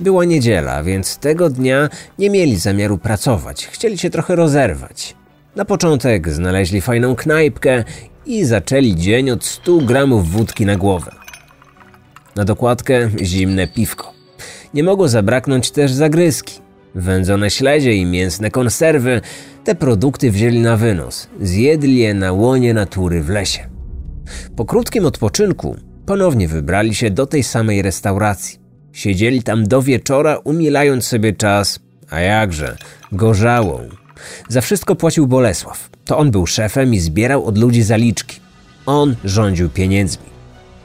Była 0.00 0.24
niedziela, 0.24 0.82
więc 0.82 1.16
tego 1.16 1.50
dnia 1.50 1.88
nie 2.18 2.30
mieli 2.30 2.56
zamiaru 2.56 2.98
pracować, 2.98 3.66
chcieli 3.66 3.98
się 3.98 4.10
trochę 4.10 4.36
rozerwać. 4.36 5.14
Na 5.56 5.64
początek 5.64 6.28
znaleźli 6.28 6.80
fajną 6.80 7.16
knajpkę 7.16 7.84
i 8.26 8.44
zaczęli 8.44 8.96
dzień 8.96 9.30
od 9.30 9.44
100 9.44 9.78
gramów 9.78 10.30
wódki 10.30 10.66
na 10.66 10.76
głowę. 10.76 11.12
Na 12.36 12.44
dokładkę 12.44 13.10
zimne 13.22 13.68
piwko. 13.68 14.12
Nie 14.74 14.84
mogło 14.84 15.08
zabraknąć 15.08 15.70
też 15.70 15.92
zagryzki. 15.92 16.60
Wędzone 16.94 17.50
śledzie 17.50 17.94
i 17.94 18.06
mięsne 18.06 18.50
konserwy, 18.50 19.20
te 19.64 19.74
produkty 19.74 20.30
wzięli 20.30 20.60
na 20.60 20.76
wynos. 20.76 21.28
Zjedli 21.40 21.96
je 21.96 22.14
na 22.14 22.32
łonie 22.32 22.74
natury 22.74 23.22
w 23.22 23.28
lesie. 23.28 23.66
Po 24.56 24.64
krótkim 24.64 25.06
odpoczynku 25.06 25.76
ponownie 26.06 26.48
wybrali 26.48 26.94
się 26.94 27.10
do 27.10 27.26
tej 27.26 27.42
samej 27.42 27.82
restauracji. 27.82 28.58
Siedzieli 28.92 29.42
tam 29.42 29.68
do 29.68 29.82
wieczora, 29.82 30.38
umilając 30.44 31.04
sobie 31.04 31.32
czas, 31.32 31.80
a 32.10 32.20
jakże, 32.20 32.76
gorzałą. 33.12 33.80
Za 34.48 34.60
wszystko 34.60 34.96
płacił 34.96 35.26
Bolesław. 35.26 35.90
To 36.04 36.18
on 36.18 36.30
był 36.30 36.46
szefem 36.46 36.94
i 36.94 36.98
zbierał 36.98 37.44
od 37.44 37.58
ludzi 37.58 37.82
zaliczki. 37.82 38.40
On 38.86 39.16
rządził 39.24 39.68
pieniędzmi. 39.68 40.30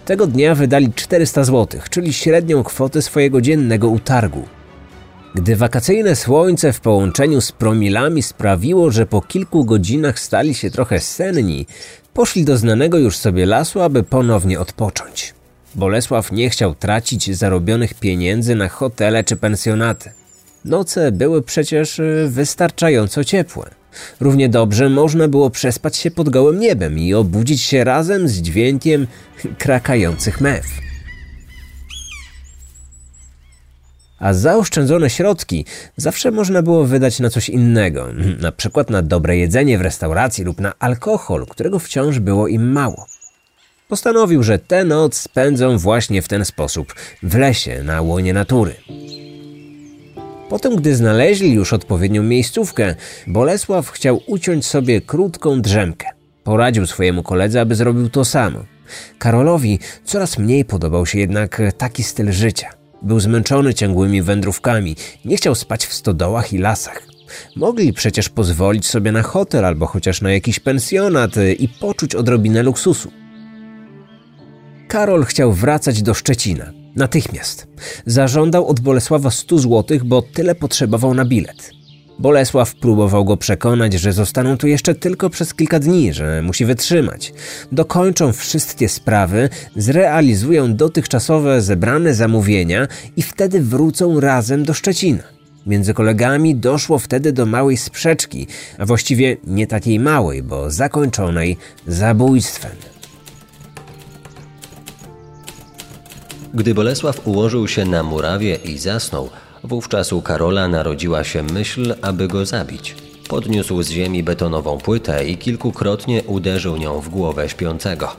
Tego 0.05 0.27
dnia 0.27 0.55
wydali 0.55 0.93
400 0.93 1.43
zł, 1.43 1.81
czyli 1.89 2.13
średnią 2.13 2.63
kwotę 2.63 3.01
swojego 3.01 3.41
dziennego 3.41 3.89
utargu. 3.89 4.43
Gdy 5.35 5.55
wakacyjne 5.55 6.15
słońce 6.15 6.73
w 6.73 6.79
połączeniu 6.79 7.41
z 7.41 7.51
promilami 7.51 8.23
sprawiło, 8.23 8.91
że 8.91 9.05
po 9.05 9.21
kilku 9.21 9.65
godzinach 9.65 10.19
stali 10.19 10.55
się 10.55 10.71
trochę 10.71 10.99
senni, 10.99 11.65
poszli 12.13 12.45
do 12.45 12.57
znanego 12.57 12.97
już 12.97 13.17
sobie 13.17 13.45
lasu, 13.45 13.81
aby 13.81 14.03
ponownie 14.03 14.59
odpocząć. 14.59 15.33
Bolesław 15.75 16.31
nie 16.31 16.49
chciał 16.49 16.75
tracić 16.75 17.37
zarobionych 17.37 17.93
pieniędzy 17.93 18.55
na 18.55 18.69
hotele 18.69 19.23
czy 19.23 19.35
pensjonaty. 19.35 20.11
Noce 20.65 21.11
były 21.11 21.41
przecież 21.41 21.99
y, 21.99 22.27
wystarczająco 22.29 23.23
ciepłe. 23.23 23.69
Równie 24.19 24.49
dobrze 24.49 24.89
można 24.89 25.27
było 25.27 25.49
przespać 25.49 25.97
się 25.97 26.11
pod 26.11 26.29
gołym 26.29 26.59
niebem 26.59 26.99
i 26.99 27.13
obudzić 27.13 27.61
się 27.61 27.83
razem 27.83 28.27
z 28.27 28.33
dźwiękiem 28.41 29.07
krakających 29.57 30.41
mew. 30.41 30.65
A 34.25 34.33
zaoszczędzone 34.33 35.09
środki 35.09 35.65
zawsze 35.97 36.31
można 36.31 36.61
było 36.61 36.85
wydać 36.85 37.19
na 37.19 37.29
coś 37.29 37.49
innego, 37.49 38.07
na 38.47 38.51
przykład 38.51 38.89
na 38.89 39.01
dobre 39.01 39.37
jedzenie 39.37 39.77
w 39.77 39.81
restauracji 39.81 40.43
lub 40.43 40.59
na 40.59 40.73
alkohol, 40.79 41.45
którego 41.45 41.79
wciąż 41.79 42.19
było 42.19 42.47
im 42.47 42.71
mało. 42.71 43.05
Postanowił, 43.87 44.43
że 44.43 44.59
tę 44.59 44.83
noc 44.85 45.17
spędzą 45.17 45.77
właśnie 45.77 46.21
w 46.21 46.27
ten 46.27 46.45
sposób, 46.45 46.93
w 47.23 47.35
lesie, 47.35 47.83
na 47.83 48.01
łonie 48.01 48.33
natury. 48.33 48.75
Potem, 50.49 50.75
gdy 50.75 50.95
znaleźli 50.95 51.53
już 51.53 51.73
odpowiednią 51.73 52.23
miejscówkę, 52.23 52.95
Bolesław 53.27 53.89
chciał 53.89 54.21
uciąć 54.27 54.65
sobie 54.65 55.01
krótką 55.01 55.61
drzemkę. 55.61 56.07
Poradził 56.43 56.87
swojemu 56.87 57.23
koledze, 57.23 57.61
aby 57.61 57.75
zrobił 57.75 58.09
to 58.09 58.25
samo. 58.25 58.59
Karolowi 59.19 59.79
coraz 60.03 60.37
mniej 60.37 60.65
podobał 60.65 61.05
się 61.05 61.19
jednak 61.19 61.61
taki 61.77 62.03
styl 62.03 62.31
życia. 62.31 62.84
Był 63.05 63.19
zmęczony 63.19 63.73
ciągłymi 63.73 64.21
wędrówkami, 64.21 64.95
nie 65.25 65.37
chciał 65.37 65.55
spać 65.55 65.85
w 65.85 65.93
stodołach 65.93 66.53
i 66.53 66.57
lasach. 66.57 67.07
Mogli 67.55 67.93
przecież 67.93 68.29
pozwolić 68.29 68.87
sobie 68.87 69.11
na 69.11 69.21
hotel 69.21 69.65
albo 69.65 69.85
chociaż 69.85 70.21
na 70.21 70.31
jakiś 70.31 70.59
pensjonat 70.59 71.31
i 71.59 71.69
poczuć 71.69 72.15
odrobinę 72.15 72.63
luksusu. 72.63 73.11
Karol 74.87 75.25
chciał 75.25 75.53
wracać 75.53 76.01
do 76.01 76.13
Szczecina. 76.13 76.71
Natychmiast. 76.95 77.67
Zażądał 78.05 78.67
od 78.67 78.79
Bolesława 78.79 79.31
100 79.31 79.57
złotych, 79.57 80.03
bo 80.03 80.21
tyle 80.21 80.55
potrzebował 80.55 81.13
na 81.13 81.25
bilet. 81.25 81.74
Bolesław 82.19 82.75
próbował 82.75 83.25
go 83.25 83.37
przekonać, 83.37 83.93
że 83.93 84.13
zostaną 84.13 84.57
tu 84.57 84.67
jeszcze 84.67 84.95
tylko 84.95 85.29
przez 85.29 85.53
kilka 85.53 85.79
dni, 85.79 86.13
że 86.13 86.41
musi 86.41 86.65
wytrzymać. 86.65 87.33
Dokończą 87.71 88.33
wszystkie 88.33 88.89
sprawy, 88.89 89.49
zrealizują 89.75 90.75
dotychczasowe 90.75 91.61
zebrane 91.61 92.13
zamówienia 92.13 92.87
i 93.17 93.21
wtedy 93.21 93.61
wrócą 93.61 94.19
razem 94.19 94.63
do 94.63 94.73
Szczecina. 94.73 95.23
Między 95.65 95.93
kolegami 95.93 96.55
doszło 96.55 96.99
wtedy 96.99 97.33
do 97.33 97.45
małej 97.45 97.77
sprzeczki, 97.77 98.47
a 98.77 98.85
właściwie 98.85 99.37
nie 99.47 99.67
takiej 99.67 99.99
małej, 99.99 100.43
bo 100.43 100.71
zakończonej 100.71 101.57
zabójstwem. 101.87 102.71
Gdy 106.53 106.73
Bolesław 106.73 107.27
ułożył 107.27 107.67
się 107.67 107.85
na 107.85 108.03
murawie 108.03 108.55
i 108.55 108.77
zasnął, 108.77 109.29
wówczas 109.65 110.13
u 110.13 110.21
Karola 110.21 110.67
narodziła 110.67 111.23
się 111.23 111.43
myśl, 111.43 111.95
aby 112.01 112.27
go 112.27 112.45
zabić. 112.45 112.95
Podniósł 113.29 113.83
z 113.83 113.89
ziemi 113.89 114.23
betonową 114.23 114.77
płytę 114.77 115.27
i 115.27 115.37
kilkukrotnie 115.37 116.23
uderzył 116.23 116.77
nią 116.77 117.01
w 117.01 117.09
głowę 117.09 117.49
śpiącego. 117.49 118.15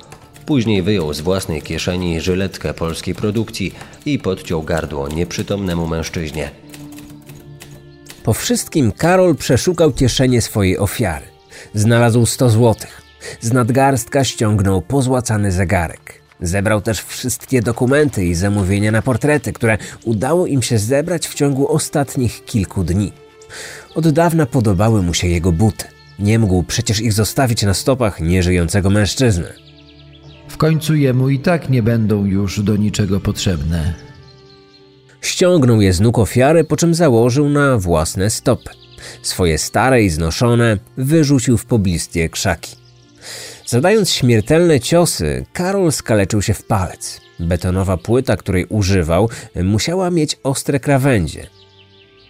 Później 0.46 0.82
wyjął 0.82 1.14
z 1.14 1.20
własnej 1.20 1.62
kieszeni 1.62 2.20
żyletkę 2.20 2.74
polskiej 2.74 3.14
produkcji 3.14 3.74
i 4.06 4.18
podciął 4.18 4.62
gardło 4.62 5.08
nieprzytomnemu 5.08 5.86
mężczyźnie. 5.86 6.50
Po 8.24 8.32
wszystkim 8.32 8.92
Karol 8.92 9.36
przeszukał 9.36 9.92
kieszenie 9.92 10.42
swojej 10.42 10.78
ofiary. 10.78 11.26
Znalazł 11.74 12.26
100 12.26 12.50
złotych. 12.50 13.02
Z 13.40 13.52
nadgarstka 13.52 14.24
ściągnął 14.24 14.82
pozłacany 14.82 15.52
zegarek. 15.52 16.15
Zebrał 16.40 16.80
też 16.80 17.00
wszystkie 17.00 17.62
dokumenty 17.62 18.24
i 18.24 18.34
zamówienia 18.34 18.92
na 18.92 19.02
portrety, 19.02 19.52
które 19.52 19.78
udało 20.04 20.46
im 20.46 20.62
się 20.62 20.78
zebrać 20.78 21.28
w 21.28 21.34
ciągu 21.34 21.68
ostatnich 21.68 22.44
kilku 22.44 22.84
dni. 22.84 23.12
Od 23.94 24.08
dawna 24.08 24.46
podobały 24.46 25.02
mu 25.02 25.14
się 25.14 25.28
jego 25.28 25.52
buty. 25.52 25.84
Nie 26.18 26.38
mógł 26.38 26.62
przecież 26.62 27.00
ich 27.00 27.12
zostawić 27.12 27.62
na 27.62 27.74
stopach 27.74 28.20
nieżyjącego 28.20 28.90
mężczyzny. 28.90 29.52
W 30.48 30.56
końcu 30.56 30.94
jemu 30.94 31.28
i 31.28 31.38
tak 31.38 31.68
nie 31.68 31.82
będą 31.82 32.24
już 32.24 32.62
do 32.62 32.76
niczego 32.76 33.20
potrzebne. 33.20 33.94
Ściągnął 35.20 35.80
je 35.80 35.92
z 35.92 36.00
nóg 36.00 36.18
ofiary, 36.18 36.64
po 36.64 36.76
czym 36.76 36.94
założył 36.94 37.48
na 37.48 37.78
własne 37.78 38.30
stopy. 38.30 38.70
Swoje 39.22 39.58
stare 39.58 40.02
i 40.02 40.10
znoszone 40.10 40.78
wyrzucił 40.96 41.58
w 41.58 41.66
pobliskie 41.66 42.28
krzaki. 42.28 42.85
Zadając 43.66 44.10
śmiertelne 44.10 44.80
ciosy, 44.80 45.46
Karol 45.52 45.92
skaleczył 45.92 46.42
się 46.42 46.54
w 46.54 46.62
palec. 46.64 47.20
Betonowa 47.40 47.96
płyta, 47.96 48.36
której 48.36 48.66
używał, 48.66 49.28
musiała 49.64 50.10
mieć 50.10 50.36
ostre 50.42 50.80
krawędzie. 50.80 51.46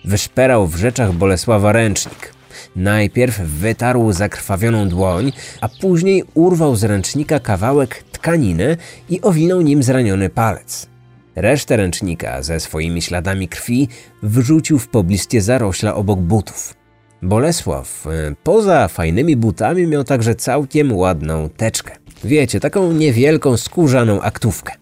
Wyszperał 0.04 0.66
w 0.66 0.76
rzeczach 0.76 1.12
Bolesława 1.12 1.72
ręcznik. 1.72 2.32
Najpierw 2.76 3.40
wytarł 3.40 4.12
zakrwawioną 4.12 4.88
dłoń, 4.88 5.32
a 5.60 5.68
później 5.68 6.24
urwał 6.34 6.76
z 6.76 6.84
ręcznika 6.84 7.40
kawałek 7.40 8.02
tkaniny 8.02 8.76
i 9.08 9.20
owinął 9.20 9.60
nim 9.60 9.82
zraniony 9.82 10.28
palec. 10.30 10.86
Resztę 11.34 11.76
ręcznika 11.76 12.42
ze 12.42 12.60
swoimi 12.60 13.02
śladami 13.02 13.48
krwi 13.48 13.88
wrzucił 14.22 14.78
w 14.78 14.88
pobliskie 14.88 15.42
zarośla 15.42 15.94
obok 15.94 16.20
butów. 16.20 16.75
Bolesław 17.22 18.06
e, 18.06 18.34
poza 18.42 18.88
fajnymi 18.88 19.36
butami 19.36 19.86
miał 19.86 20.04
także 20.04 20.34
całkiem 20.34 20.96
ładną 20.96 21.48
teczkę. 21.48 21.96
Wiecie, 22.24 22.60
taką 22.60 22.92
niewielką 22.92 23.56
skórzaną 23.56 24.20
aktówkę. 24.20 24.72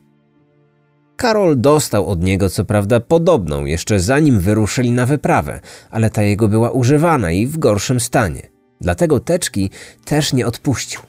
Karol 1.16 1.60
dostał 1.60 2.06
od 2.06 2.22
niego 2.22 2.50
co 2.50 2.64
prawda 2.64 3.00
podobną 3.00 3.64
jeszcze 3.64 4.00
zanim 4.00 4.40
wyruszyli 4.40 4.90
na 4.90 5.06
wyprawę, 5.06 5.60
ale 5.90 6.10
ta 6.10 6.22
jego 6.22 6.48
była 6.48 6.70
używana 6.70 7.32
i 7.32 7.46
w 7.46 7.58
gorszym 7.58 8.00
stanie. 8.00 8.42
Dlatego 8.80 9.20
teczki 9.20 9.70
też 10.04 10.32
nie 10.32 10.46
odpuścił. 10.46 11.00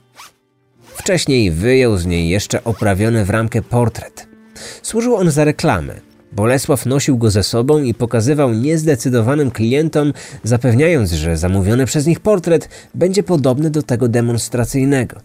Wcześniej 0.81 1.51
wyjął 1.51 1.97
z 1.97 2.05
niej 2.05 2.29
jeszcze 2.29 2.63
oprawiony 2.63 3.25
w 3.25 3.29
ramkę 3.29 3.61
portret. 3.61 4.27
Służył 4.81 5.15
on 5.15 5.31
za 5.31 5.43
reklamę. 5.45 6.14
Bolesław 6.35 6.85
nosił 6.85 7.17
go 7.17 7.31
ze 7.31 7.43
sobą 7.43 7.83
i 7.83 7.93
pokazywał 7.93 8.53
niezdecydowanym 8.53 9.51
klientom, 9.51 10.13
zapewniając, 10.43 11.11
że 11.11 11.37
zamówiony 11.37 11.85
przez 11.85 12.05
nich 12.05 12.19
portret 12.19 12.69
będzie 12.93 13.23
podobny 13.23 13.69
do 13.69 13.83
tego 13.83 14.07
demonstracyjnego. 14.07 15.19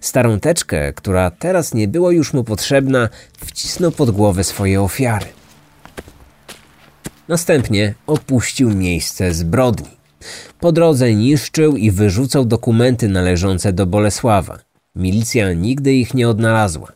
Starą 0.00 0.40
teczkę, 0.40 0.92
która 0.92 1.30
teraz 1.30 1.74
nie 1.74 1.88
była 1.88 2.12
już 2.12 2.32
mu 2.32 2.44
potrzebna, 2.44 3.08
wcisnął 3.46 3.90
pod 3.90 4.10
głowę 4.10 4.44
swoje 4.44 4.82
ofiary. 4.82 5.26
Następnie 7.28 7.94
opuścił 8.06 8.70
miejsce 8.70 9.34
zbrodni. 9.34 9.96
Po 10.60 10.72
drodze 10.72 11.14
niszczył 11.14 11.76
i 11.76 11.90
wyrzucał 11.90 12.44
dokumenty 12.44 13.08
należące 13.08 13.72
do 13.72 13.86
Bolesława. 13.86 14.58
Milicja 14.94 15.52
nigdy 15.52 15.94
ich 15.94 16.14
nie 16.14 16.28
odnalazła. 16.28 16.93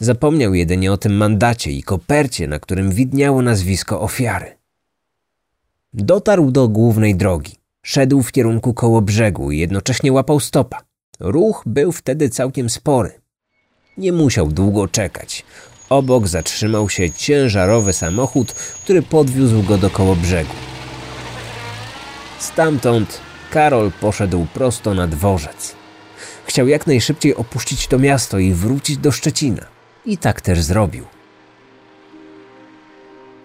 Zapomniał 0.00 0.54
jedynie 0.54 0.92
o 0.92 0.96
tym 0.96 1.16
mandacie 1.16 1.70
i 1.70 1.82
kopercie, 1.82 2.48
na 2.48 2.58
którym 2.58 2.90
widniało 2.90 3.42
nazwisko 3.42 4.00
ofiary. 4.00 4.58
Dotarł 5.92 6.50
do 6.50 6.68
głównej 6.68 7.16
drogi. 7.16 7.56
Szedł 7.82 8.22
w 8.22 8.32
kierunku 8.32 8.74
koło 8.74 9.02
brzegu 9.02 9.50
i 9.50 9.58
jednocześnie 9.58 10.12
łapał 10.12 10.40
stopa. 10.40 10.80
Ruch 11.20 11.62
był 11.66 11.92
wtedy 11.92 12.28
całkiem 12.28 12.70
spory. 12.70 13.20
Nie 13.96 14.12
musiał 14.12 14.48
długo 14.48 14.88
czekać. 14.88 15.44
Obok 15.88 16.28
zatrzymał 16.28 16.88
się 16.88 17.10
ciężarowy 17.10 17.92
samochód, 17.92 18.52
który 18.52 19.02
podwiózł 19.02 19.62
go 19.62 19.78
do 19.78 19.90
koło 19.90 20.16
brzegu. 20.16 20.54
Stamtąd 22.38 23.20
Karol 23.50 23.92
poszedł 24.00 24.46
prosto 24.54 24.94
na 24.94 25.06
dworzec. 25.06 25.74
Chciał 26.48 26.68
jak 26.68 26.86
najszybciej 26.86 27.34
opuścić 27.34 27.86
to 27.86 27.98
miasto 27.98 28.38
i 28.38 28.52
wrócić 28.52 28.96
do 28.96 29.12
Szczecina. 29.12 29.66
I 30.06 30.18
tak 30.18 30.40
też 30.40 30.62
zrobił. 30.62 31.04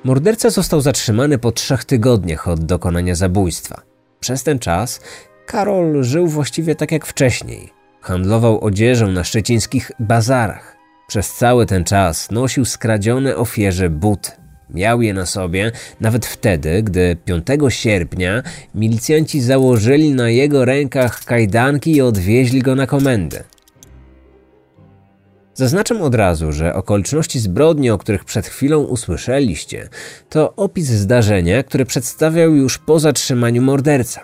Morderca 0.04 0.50
został 0.50 0.82
zatrzymany 0.82 1.38
po 1.38 1.52
trzech 1.52 1.86
tygodniach 1.86 2.48
od 2.48 2.66
dokonania 2.66 3.16
zabójstwa. 3.16 3.82
Przez 4.20 4.44
ten 4.44 4.60
czas 4.60 5.02
Karol 5.46 6.04
żył 6.04 6.28
właściwie 6.28 6.76
tak 6.76 6.92
jak 6.92 7.06
wcześniej. 7.06 7.70
Handlował 8.02 8.64
odzieżą 8.64 9.08
na 9.08 9.24
szczecińskich 9.24 9.92
bazarach. 10.00 10.78
Przez 11.08 11.34
cały 11.34 11.66
ten 11.66 11.84
czas 11.84 12.32
nosił 12.32 12.66
skradzione 12.66 13.36
ofierze 13.36 13.90
buty. 13.90 14.43
Miał 14.74 15.02
je 15.02 15.14
na 15.14 15.26
sobie 15.26 15.72
nawet 16.02 16.26
wtedy, 16.26 16.84
gdy 16.84 17.18
5 17.26 17.48
sierpnia 17.70 18.44
milicjanci 18.76 19.42
założyli 19.42 20.14
na 20.14 20.30
jego 20.30 20.66
rękach 20.66 21.24
kajdanki 21.24 21.92
i 21.96 22.02
odwieźli 22.02 22.62
go 22.62 22.76
na 22.76 22.88
komendę. 22.88 23.44
Zaznaczam 25.54 26.02
od 26.02 26.16
razu, 26.16 26.52
że 26.52 26.74
okoliczności 26.74 27.40
zbrodni, 27.40 27.90
o 27.90 27.98
których 27.98 28.26
przed 28.26 28.48
chwilą 28.48 28.84
usłyszeliście, 28.84 29.90
to 30.30 30.56
opis 30.56 30.88
zdarzenia, 30.88 31.64
które 31.64 31.86
przedstawiał 31.86 32.56
już 32.56 32.78
po 32.78 33.00
zatrzymaniu 33.00 33.62
morderca. 33.62 34.22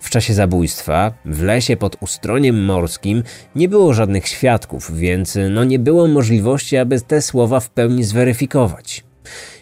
W 0.00 0.10
czasie 0.10 0.34
zabójstwa 0.34 1.12
w 1.24 1.42
lesie 1.42 1.76
pod 1.76 1.96
Ustroniem 2.00 2.64
Morskim 2.64 3.22
nie 3.54 3.68
było 3.68 3.94
żadnych 3.94 4.28
świadków, 4.28 4.96
więc 4.96 5.38
no 5.50 5.64
nie 5.64 5.78
było 5.78 6.08
możliwości, 6.08 6.76
aby 6.76 7.00
te 7.00 7.22
słowa 7.22 7.60
w 7.60 7.70
pełni 7.70 8.04
zweryfikować. 8.04 9.07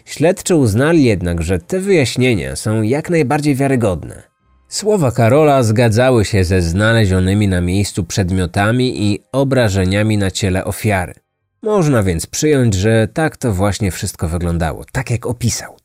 Śledczy 0.07 0.55
uznali 0.55 1.03
jednak, 1.03 1.41
że 1.41 1.59
te 1.59 1.79
wyjaśnienia 1.79 2.55
są 2.55 2.81
jak 2.81 3.09
najbardziej 3.09 3.55
wiarygodne. 3.55 4.23
Słowa 4.69 5.11
Karola 5.11 5.63
zgadzały 5.63 6.25
się 6.25 6.43
ze 6.43 6.61
znalezionymi 6.61 7.47
na 7.47 7.61
miejscu 7.61 8.03
przedmiotami 8.03 9.03
i 9.03 9.19
obrażeniami 9.31 10.17
na 10.17 10.31
ciele 10.31 10.65
ofiary. 10.65 11.13
Można 11.61 12.03
więc 12.03 12.27
przyjąć, 12.27 12.73
że 12.73 13.07
tak 13.13 13.37
to 13.37 13.53
właśnie 13.53 13.91
wszystko 13.91 14.27
wyglądało, 14.27 14.85
tak 14.91 15.09
jak 15.09 15.25
opisał. 15.25 15.77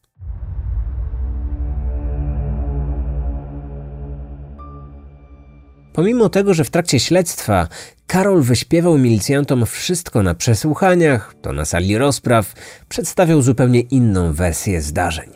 Pomimo 5.92 6.28
tego, 6.28 6.55
że 6.55 6.64
w 6.64 6.70
trakcie 6.70 7.00
śledztwa 7.00 7.68
Karol 8.07 8.42
wyśpiewał 8.42 8.98
milicjantom 8.98 9.66
wszystko 9.66 10.22
na 10.22 10.35
przesłuchaniach, 10.35 11.35
to 11.42 11.52
na 11.52 11.64
sali 11.64 11.98
rozpraw 11.98 12.55
przedstawiał 12.88 13.42
zupełnie 13.42 13.81
inną 13.81 14.33
wersję 14.33 14.83
zdarzeń. 14.83 15.31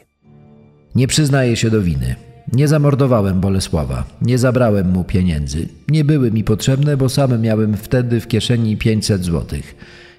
Nie 0.94 1.06
przyznaję 1.06 1.56
się 1.56 1.70
do 1.70 1.82
winy. 1.82 2.16
Nie 2.52 2.68
zamordowałem 2.68 3.40
Bolesława, 3.40 4.04
nie 4.22 4.38
zabrałem 4.38 4.92
mu 4.92 5.04
pieniędzy. 5.04 5.68
Nie 5.88 6.04
były 6.04 6.30
mi 6.32 6.44
potrzebne, 6.44 6.96
bo 6.96 7.08
sam 7.08 7.40
miałem 7.40 7.76
wtedy 7.76 8.20
w 8.20 8.28
kieszeni 8.28 8.76
500 8.76 9.24
złotych. 9.24 9.76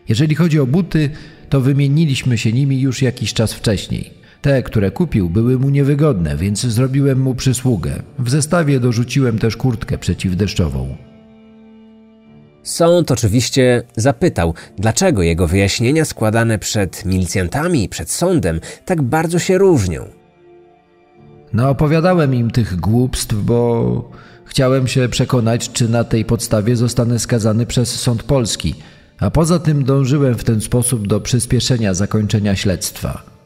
Jeżeli 0.10 0.36
chodzi 0.36 0.60
o 0.60 0.66
buty, 0.66 1.10
to 1.50 1.62
wymieniliśmy 1.62 2.38
się 2.38 2.54
nimi 2.54 2.82
już 2.82 3.02
jakiś 3.02 3.34
czas 3.34 3.54
wcześniej. 3.54 4.17
Te, 4.42 4.64
które 4.64 4.92
kupił, 4.92 5.30
były 5.30 5.60
mu 5.60 5.70
niewygodne, 5.70 6.38
więc 6.38 6.62
zrobiłem 6.62 7.22
mu 7.22 7.36
przysługę. 7.36 8.04
W 8.20 8.30
zestawie 8.30 8.80
dorzuciłem 8.80 9.40
też 9.40 9.58
kurtkę 9.58 9.98
przeciwdeszczową. 9.98 10.96
Sąd 12.64 13.12
oczywiście 13.12 13.84
zapytał, 13.96 14.54
dlaczego 14.78 15.24
jego 15.24 15.48
wyjaśnienia 15.48 16.06
składane 16.06 16.60
przed 16.60 17.06
milicjantami 17.06 17.84
i 17.84 17.90
przed 17.90 18.12
sądem 18.12 18.60
tak 18.86 19.02
bardzo 19.02 19.40
się 19.40 19.58
różnią. 19.58 20.06
No, 21.54 21.70
opowiadałem 21.70 22.36
im 22.36 22.52
tych 22.52 22.76
głupstw, 22.76 23.36
bo 23.36 24.12
chciałem 24.46 24.88
się 24.88 25.10
przekonać, 25.10 25.72
czy 25.72 25.90
na 25.90 26.04
tej 26.04 26.26
podstawie 26.26 26.76
zostanę 26.76 27.20
skazany 27.20 27.66
przez 27.66 28.00
sąd 28.00 28.24
polski, 28.24 28.76
a 29.20 29.32
poza 29.32 29.60
tym 29.60 29.84
dążyłem 29.84 30.36
w 30.36 30.44
ten 30.44 30.62
sposób 30.62 31.08
do 31.08 31.22
przyspieszenia 31.22 31.94
zakończenia 31.94 32.56
śledztwa. 32.56 33.37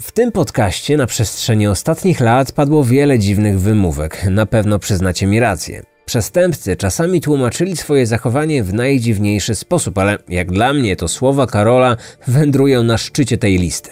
W 0.00 0.12
tym 0.12 0.32
podcaście 0.32 0.96
na 0.96 1.06
przestrzeni 1.06 1.66
ostatnich 1.66 2.20
lat 2.20 2.52
padło 2.52 2.84
wiele 2.84 3.18
dziwnych 3.18 3.60
wymówek, 3.60 4.24
na 4.30 4.46
pewno 4.46 4.78
przyznacie 4.78 5.26
mi 5.26 5.40
rację. 5.40 5.82
Przestępcy 6.06 6.76
czasami 6.76 7.20
tłumaczyli 7.20 7.76
swoje 7.76 8.06
zachowanie 8.06 8.64
w 8.64 8.74
najdziwniejszy 8.74 9.54
sposób, 9.54 9.98
ale 9.98 10.18
jak 10.28 10.52
dla 10.52 10.72
mnie 10.72 10.96
to 10.96 11.08
słowa 11.08 11.46
Karola 11.46 11.96
wędrują 12.26 12.82
na 12.82 12.98
szczycie 12.98 13.38
tej 13.38 13.58
listy. 13.58 13.90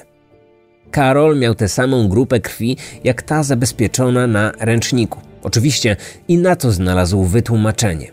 Karol 0.90 1.38
miał 1.38 1.54
tę 1.54 1.68
samą 1.68 2.08
grupę 2.08 2.40
krwi 2.40 2.76
jak 3.04 3.22
ta 3.22 3.42
zabezpieczona 3.42 4.26
na 4.26 4.52
ręczniku. 4.60 5.20
Oczywiście 5.42 5.96
i 6.28 6.38
na 6.38 6.56
to 6.56 6.72
znalazł 6.72 7.22
wytłumaczenie. 7.24 8.10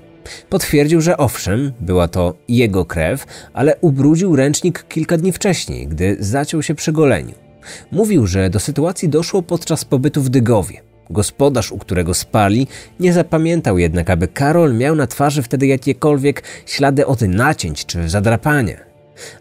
Potwierdził, 0.50 1.02
że 1.02 1.18
owszem, 1.18 1.72
była 1.80 2.08
to 2.08 2.34
jego 2.48 2.86
krew, 2.86 3.26
ale 3.54 3.76
ubrudził 3.82 4.36
ręcznik 4.36 4.86
kilka 4.88 5.18
dni 5.18 5.32
wcześniej, 5.32 5.88
gdy 5.88 6.18
zaciął 6.20 6.64
się 6.64 6.76
przy 6.76 6.92
goleniu. 6.92 7.43
Mówił, 7.92 8.28
że 8.28 8.50
do 8.50 8.60
sytuacji 8.60 9.10
doszło 9.10 9.42
podczas 9.42 9.86
pobytu 9.86 10.22
w 10.22 10.30
Dygowie. 10.30 10.82
Gospodarz, 11.10 11.72
u 11.72 11.78
którego 11.78 12.14
spali, 12.14 12.68
nie 13.00 13.14
zapamiętał 13.14 13.78
jednak, 13.78 14.10
aby 14.10 14.28
Karol 14.28 14.74
miał 14.74 14.96
na 14.96 15.08
twarzy 15.08 15.44
wtedy 15.44 15.68
jakiekolwiek 15.68 16.44
ślady 16.66 17.06
od 17.06 17.22
nacięć 17.22 17.86
czy 17.86 18.10
zadrapania. 18.10 18.78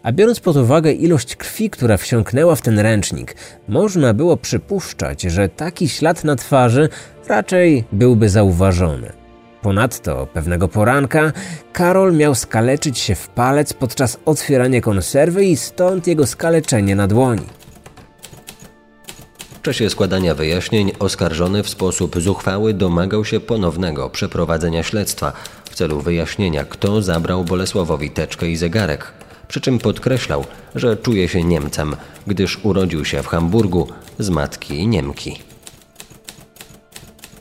A 0.03 0.11
biorąc 0.11 0.39
pod 0.39 0.57
uwagę 0.57 0.91
ilość 0.91 1.35
krwi, 1.35 1.69
która 1.69 1.97
wsiąknęła 1.97 2.55
w 2.55 2.61
ten 2.61 2.79
ręcznik, 2.79 3.35
można 3.67 4.13
było 4.13 4.37
przypuszczać, 4.37 5.21
że 5.21 5.49
taki 5.49 5.89
ślad 5.89 6.23
na 6.23 6.35
twarzy 6.35 6.89
raczej 7.27 7.83
byłby 7.91 8.29
zauważony. 8.29 9.11
Ponadto 9.61 10.27
pewnego 10.33 10.67
poranka 10.67 11.31
Karol 11.73 12.15
miał 12.15 12.35
skaleczyć 12.35 12.99
się 12.99 13.15
w 13.15 13.29
palec 13.29 13.73
podczas 13.73 14.17
otwierania 14.25 14.81
konserwy 14.81 15.45
i 15.45 15.57
stąd 15.57 16.07
jego 16.07 16.27
skaleczenie 16.27 16.95
na 16.95 17.07
dłoni 17.07 17.62
czasie 19.63 19.89
składania 19.89 20.35
wyjaśnień 20.35 20.91
oskarżony 20.99 21.63
w 21.63 21.69
sposób 21.69 22.21
zuchwały 22.21 22.73
domagał 22.73 23.25
się 23.25 23.39
ponownego 23.39 24.09
przeprowadzenia 24.09 24.83
śledztwa 24.83 25.33
w 25.65 25.75
celu 25.75 26.01
wyjaśnienia, 26.01 26.65
kto 26.65 27.01
zabrał 27.01 27.43
Bolesławowi 27.43 28.09
teczkę 28.09 28.49
i 28.49 28.55
zegarek. 28.55 29.13
Przy 29.47 29.61
czym 29.61 29.79
podkreślał, 29.79 30.45
że 30.75 30.97
czuje 30.97 31.27
się 31.27 31.43
Niemcem, 31.43 31.95
gdyż 32.27 32.59
urodził 32.63 33.05
się 33.05 33.23
w 33.23 33.27
Hamburgu 33.27 33.87
z 34.19 34.29
matki 34.29 34.87
Niemki. 34.87 35.39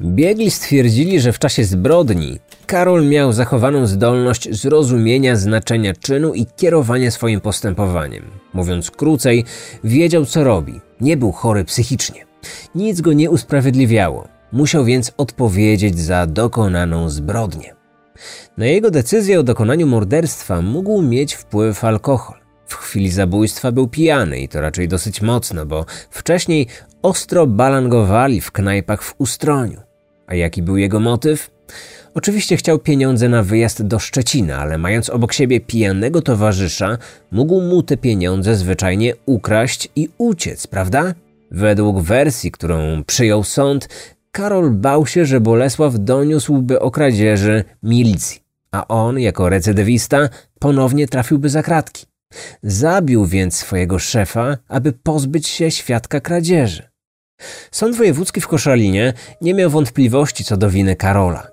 Biegli 0.01 0.51
stwierdzili, 0.51 1.21
że 1.21 1.33
w 1.33 1.39
czasie 1.39 1.65
zbrodni 1.65 2.39
Karol 2.73 3.09
miał 3.09 3.33
zachowaną 3.33 3.87
zdolność 3.87 4.55
zrozumienia 4.61 5.37
znaczenia 5.37 5.93
czynu 5.95 6.35
i 6.35 6.47
kierowania 6.47 7.11
swoim 7.11 7.41
postępowaniem. 7.41 8.25
Mówiąc 8.55 8.91
krócej, 8.91 9.45
wiedział 9.85 10.25
co 10.27 10.45
robi, 10.45 10.81
nie 11.01 11.17
był 11.17 11.33
chory 11.33 11.65
psychicznie. 11.65 12.27
Nic 12.75 13.01
go 13.01 13.13
nie 13.13 13.31
usprawiedliwiało, 13.31 14.29
musiał 14.53 14.85
więc 14.85 15.13
odpowiedzieć 15.17 15.99
za 15.99 16.27
dokonaną 16.27 17.11
zbrodnię. 17.11 17.75
Na 18.57 18.67
jego 18.67 18.91
decyzję 18.91 19.41
o 19.41 19.43
dokonaniu 19.43 19.87
morderstwa 19.87 20.63
mógł 20.63 21.03
mieć 21.03 21.35
wpływ 21.35 21.85
alkohol. 21.85 22.39
W 22.67 22.75
chwili 22.75 23.11
zabójstwa 23.11 23.73
był 23.73 23.89
pijany 23.89 24.41
i 24.41 24.49
to 24.49 24.61
raczej 24.61 24.89
dosyć 24.89 25.23
mocno, 25.23 25.67
bo 25.67 25.85
wcześniej 26.11 26.67
ostro 27.03 27.47
balangowali 27.47 28.41
w 28.41 28.53
knajpach 28.53 29.03
w 29.03 29.15
Ustroniu. 29.19 29.81
A 30.27 30.35
jaki 30.35 30.63
był 30.63 30.77
jego 30.77 31.01
motyw? 31.01 31.51
Oczywiście 32.15 32.57
chciał 32.57 32.79
pieniądze 32.79 33.29
na 33.29 33.43
wyjazd 33.43 33.83
do 33.83 33.99
Szczecina, 33.99 34.59
ale 34.59 34.79
mając 34.79 35.11
obok 35.11 35.33
siebie 35.33 35.61
pijanego 35.61 36.23
towarzysza, 36.23 36.99
mógł 37.31 37.61
mu 37.61 37.83
te 37.83 37.97
pieniądze 37.97 38.57
zwyczajnie 38.57 39.15
ukraść 39.27 39.89
i 39.97 40.09
uciec, 40.19 40.67
prawda? 40.67 41.15
Według 41.51 42.01
wersji, 42.01 42.51
którą 42.51 43.05
przyjął 43.05 43.45
sąd, 43.45 43.89
Karol 44.31 44.71
bał 44.71 45.07
się, 45.07 45.27
że 45.27 45.41
Bolesław 45.41 45.95
doniósłby 45.99 46.81
o 46.81 46.91
kradzieży 46.91 47.65
milicji, 47.83 48.41
a 48.71 48.89
on, 48.89 49.19
jako 49.19 49.49
recydywista, 49.49 50.29
ponownie 50.59 51.09
trafiłby 51.09 51.49
za 51.49 51.63
kratki. 51.63 52.07
Zabił 52.63 53.27
więc 53.27 53.57
swojego 53.57 53.99
szefa, 53.99 54.59
aby 54.69 54.93
pozbyć 54.93 55.49
się 55.49 55.71
świadka 55.71 56.21
kradzieży. 56.21 56.83
Sąd 57.71 57.97
wojewódzki 57.97 58.41
w 58.41 58.49
Koszalinie 58.49 59.13
nie 59.41 59.55
miał 59.55 59.71
wątpliwości 59.71 60.45
co 60.45 60.57
do 60.57 60.71
winy 60.71 60.97
Karola. 60.97 61.52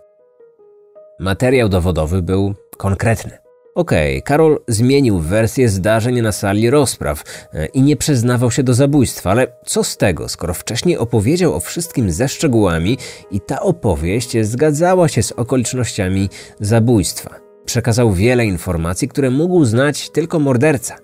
Materiał 1.19 1.69
dowodowy 1.69 2.21
był 2.21 2.53
konkretny. 2.77 3.37
Okej, 3.75 4.17
okay, 4.17 4.21
Karol 4.21 4.59
zmienił 4.67 5.19
wersję 5.19 5.69
zdarzeń 5.69 6.21
na 6.21 6.31
sali 6.31 6.69
rozpraw 6.69 7.23
e, 7.53 7.65
i 7.65 7.81
nie 7.81 7.97
przyznawał 7.97 8.51
się 8.51 8.63
do 8.63 8.73
zabójstwa, 8.73 9.31
ale 9.31 9.47
co 9.65 9.83
z 9.83 9.97
tego, 9.97 10.29
skoro 10.29 10.53
wcześniej 10.53 10.97
opowiedział 10.97 11.55
o 11.55 11.59
wszystkim 11.59 12.11
ze 12.11 12.27
szczegółami 12.27 12.97
i 13.31 13.41
ta 13.41 13.59
opowieść 13.61 14.37
zgadzała 14.41 15.07
się 15.07 15.23
z 15.23 15.31
okolicznościami 15.31 16.29
zabójstwa. 16.59 17.39
Przekazał 17.65 18.11
wiele 18.13 18.45
informacji, 18.45 19.07
które 19.07 19.29
mógł 19.29 19.65
znać 19.65 20.09
tylko 20.09 20.39
morderca. 20.39 20.97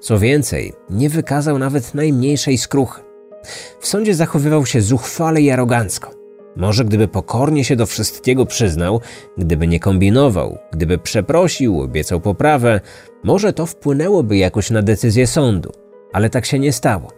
Co 0.00 0.18
więcej, 0.18 0.72
nie 0.90 1.08
wykazał 1.08 1.58
nawet 1.58 1.94
najmniejszej 1.94 2.58
skruchy. 2.58 3.02
W 3.80 3.86
sądzie 3.86 4.14
zachowywał 4.14 4.66
się 4.66 4.80
zuchwale 4.80 5.40
i 5.40 5.50
arogancko. 5.50 6.15
Może 6.56 6.84
gdyby 6.84 7.08
pokornie 7.08 7.64
się 7.64 7.76
do 7.76 7.86
wszystkiego 7.86 8.46
przyznał, 8.46 9.00
gdyby 9.38 9.66
nie 9.66 9.80
kombinował, 9.80 10.58
gdyby 10.72 10.98
przeprosił, 10.98 11.80
obiecał 11.80 12.20
poprawę, 12.20 12.80
może 13.24 13.52
to 13.52 13.66
wpłynęłoby 13.66 14.36
jakoś 14.36 14.70
na 14.70 14.82
decyzję 14.82 15.26
sądu. 15.26 15.72
Ale 16.12 16.30
tak 16.30 16.46
się 16.46 16.58
nie 16.58 16.72
stało. 16.72 17.08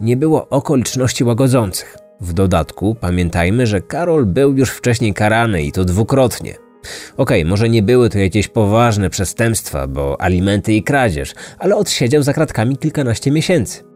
Nie 0.00 0.16
było 0.16 0.48
okoliczności 0.48 1.24
łagodzących. 1.24 1.96
W 2.20 2.32
dodatku 2.32 2.96
pamiętajmy, 3.00 3.66
że 3.66 3.80
Karol 3.80 4.26
był 4.26 4.56
już 4.56 4.70
wcześniej 4.70 5.14
karany 5.14 5.62
i 5.62 5.72
to 5.72 5.84
dwukrotnie. 5.84 6.54
Okej, 7.16 7.40
okay, 7.42 7.50
może 7.50 7.68
nie 7.68 7.82
były 7.82 8.10
to 8.10 8.18
jakieś 8.18 8.48
poważne 8.48 9.10
przestępstwa, 9.10 9.86
bo 9.86 10.20
alimenty 10.20 10.72
i 10.72 10.82
kradzież, 10.82 11.34
ale 11.58 11.76
odsiedział 11.76 12.22
za 12.22 12.32
kratkami 12.32 12.76
kilkanaście 12.76 13.30
miesięcy 13.30 13.87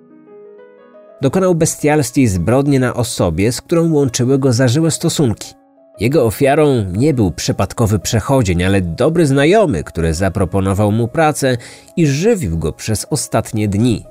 dokonał 1.23 1.55
bestialskiej 1.55 2.27
zbrodni 2.27 2.79
na 2.79 2.95
osobie, 2.95 3.53
z 3.53 3.61
którą 3.61 3.93
łączyły 3.93 4.39
go 4.39 4.53
zażyłe 4.53 4.91
stosunki. 4.91 5.55
Jego 6.01 6.25
ofiarą 6.25 6.85
nie 6.93 7.15
był 7.15 7.31
przypadkowy 7.31 7.99
przechodzień, 7.99 8.63
ale 8.63 8.81
dobry 8.81 9.27
znajomy, 9.27 9.85
który 9.85 10.15
zaproponował 10.15 10.93
mu 10.93 11.09
pracę 11.09 11.57
i 11.97 12.07
żywił 12.07 12.59
go 12.59 12.73
przez 12.73 13.07
ostatnie 13.11 13.69
dni. 13.69 14.05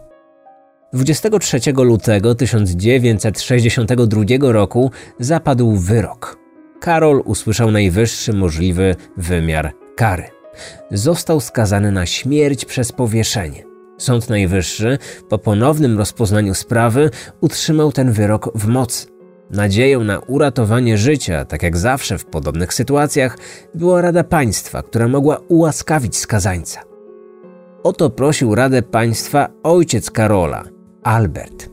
23 0.94 1.60
lutego 1.74 2.36
1962 2.36 4.24
roku 4.52 4.92
zapadł 5.20 5.76
wyrok. 5.76 6.38
Karol 6.80 7.22
usłyszał 7.26 7.72
najwyższy 7.72 8.34
możliwy 8.34 8.96
wymiar 9.18 9.74
kary. 9.96 10.24
Został 10.92 11.40
skazany 11.40 11.92
na 11.92 12.06
śmierć 12.06 12.66
przez 12.66 12.92
powieszenie. 12.92 13.71
Sąd 14.02 14.30
Najwyższy 14.30 14.98
po 15.30 15.38
ponownym 15.38 15.98
rozpoznaniu 15.98 16.54
sprawy 16.54 17.10
utrzymał 17.42 17.92
ten 17.92 18.12
wyrok 18.12 18.50
w 18.56 18.68
mocy. 18.68 19.08
Nadzieją 19.50 20.04
na 20.04 20.20
uratowanie 20.20 20.98
życia, 20.98 21.46
tak 21.46 21.64
jak 21.64 21.78
zawsze 21.78 22.18
w 22.18 22.26
podobnych 22.26 22.74
sytuacjach, 22.74 23.38
była 23.76 24.02
Rada 24.02 24.24
Państwa, 24.24 24.84
która 24.84 25.08
mogła 25.08 25.38
ułaskawić 25.48 26.18
skazańca. 26.18 26.82
Oto 27.84 28.10
prosił 28.10 28.56
Radę 28.56 28.82
Państwa 28.82 29.48
ojciec 29.64 30.12
Karola, 30.12 30.64
Albert. 31.04 31.70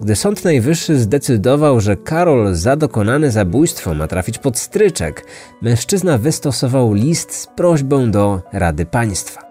Gdy 0.00 0.16
Sąd 0.16 0.44
Najwyższy 0.44 0.98
zdecydował, 0.98 1.80
że 1.80 1.96
Karol 1.96 2.54
za 2.54 2.76
dokonane 2.76 3.30
zabójstwo 3.30 3.94
ma 3.94 4.06
trafić 4.06 4.38
pod 4.38 4.58
stryczek, 4.58 5.26
mężczyzna 5.62 6.18
wystosował 6.18 6.92
list 6.92 7.34
z 7.34 7.46
prośbą 7.46 8.10
do 8.10 8.40
Rady 8.52 8.86
Państwa. 8.86 9.49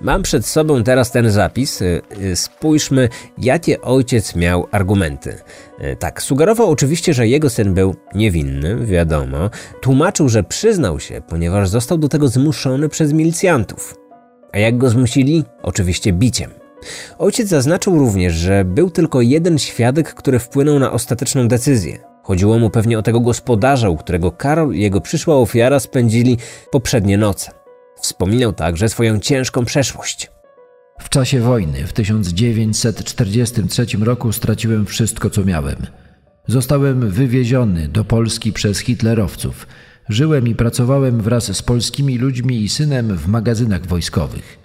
Mam 0.00 0.22
przed 0.22 0.46
sobą 0.46 0.84
teraz 0.84 1.10
ten 1.10 1.30
zapis. 1.30 1.82
Y, 1.82 2.02
y, 2.22 2.36
spójrzmy, 2.36 3.08
jakie 3.38 3.80
ojciec 3.80 4.34
miał 4.34 4.66
argumenty. 4.70 5.34
Y, 5.80 5.96
tak, 5.96 6.22
sugerował 6.22 6.70
oczywiście, 6.70 7.14
że 7.14 7.28
jego 7.28 7.50
syn 7.50 7.74
był 7.74 7.94
niewinny, 8.14 8.86
wiadomo. 8.86 9.50
Tłumaczył, 9.80 10.28
że 10.28 10.42
przyznał 10.42 11.00
się, 11.00 11.22
ponieważ 11.28 11.68
został 11.68 11.98
do 11.98 12.08
tego 12.08 12.28
zmuszony 12.28 12.88
przez 12.88 13.12
milicjantów. 13.12 13.94
A 14.52 14.58
jak 14.58 14.78
go 14.78 14.90
zmusili? 14.90 15.44
Oczywiście 15.62 16.12
biciem. 16.12 16.50
Ojciec 17.18 17.48
zaznaczył 17.48 17.98
również, 17.98 18.34
że 18.34 18.64
był 18.64 18.90
tylko 18.90 19.20
jeden 19.20 19.58
świadek, 19.58 20.14
który 20.14 20.38
wpłynął 20.38 20.78
na 20.78 20.92
ostateczną 20.92 21.48
decyzję. 21.48 21.98
Chodziło 22.22 22.58
mu 22.58 22.70
pewnie 22.70 22.98
o 22.98 23.02
tego 23.02 23.20
gospodarza, 23.20 23.88
u 23.88 23.96
którego 23.96 24.32
Karol 24.32 24.74
i 24.74 24.80
jego 24.80 25.00
przyszła 25.00 25.36
ofiara 25.36 25.80
spędzili 25.80 26.36
poprzednie 26.70 27.18
noce. 27.18 27.57
Wspominał 28.00 28.52
także 28.52 28.88
swoją 28.88 29.20
ciężką 29.20 29.64
przeszłość. 29.64 30.30
W 31.00 31.08
czasie 31.08 31.40
wojny 31.40 31.86
w 31.86 31.92
1943 31.92 33.86
roku 34.00 34.32
straciłem 34.32 34.86
wszystko, 34.86 35.30
co 35.30 35.44
miałem. 35.44 35.76
Zostałem 36.46 37.10
wywieziony 37.10 37.88
do 37.88 38.04
Polski 38.04 38.52
przez 38.52 38.78
hitlerowców. 38.78 39.66
Żyłem 40.08 40.48
i 40.48 40.54
pracowałem 40.54 41.20
wraz 41.20 41.56
z 41.56 41.62
polskimi 41.62 42.18
ludźmi 42.18 42.62
i 42.62 42.68
synem 42.68 43.16
w 43.16 43.28
magazynach 43.28 43.86
wojskowych. 43.86 44.58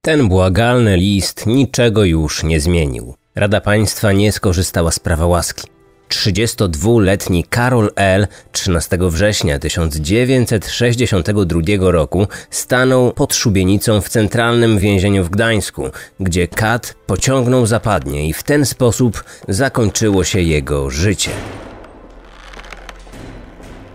Ten 0.00 0.28
błagalny 0.28 0.96
list 0.96 1.46
niczego 1.46 2.04
już 2.04 2.42
nie 2.42 2.60
zmienił. 2.60 3.14
Rada 3.34 3.60
Państwa 3.60 4.12
nie 4.12 4.32
skorzystała 4.32 4.90
z 4.90 4.98
prawa 4.98 5.26
łaski. 5.26 5.71
32-letni 6.12 7.44
Karol 7.44 7.90
L. 7.96 8.26
13 8.52 8.98
września 9.00 9.58
1962 9.58 11.60
roku 11.80 12.26
stanął 12.50 13.12
pod 13.12 13.34
szubienicą 13.34 14.00
w 14.00 14.08
centralnym 14.08 14.78
więzieniu 14.78 15.24
w 15.24 15.30
Gdańsku, 15.30 15.90
gdzie 16.20 16.48
Kat 16.48 16.94
pociągnął 17.06 17.66
zapadnie 17.66 18.28
i 18.28 18.32
w 18.32 18.42
ten 18.42 18.66
sposób 18.66 19.24
zakończyło 19.48 20.24
się 20.24 20.40
jego 20.40 20.90
życie. 20.90 21.30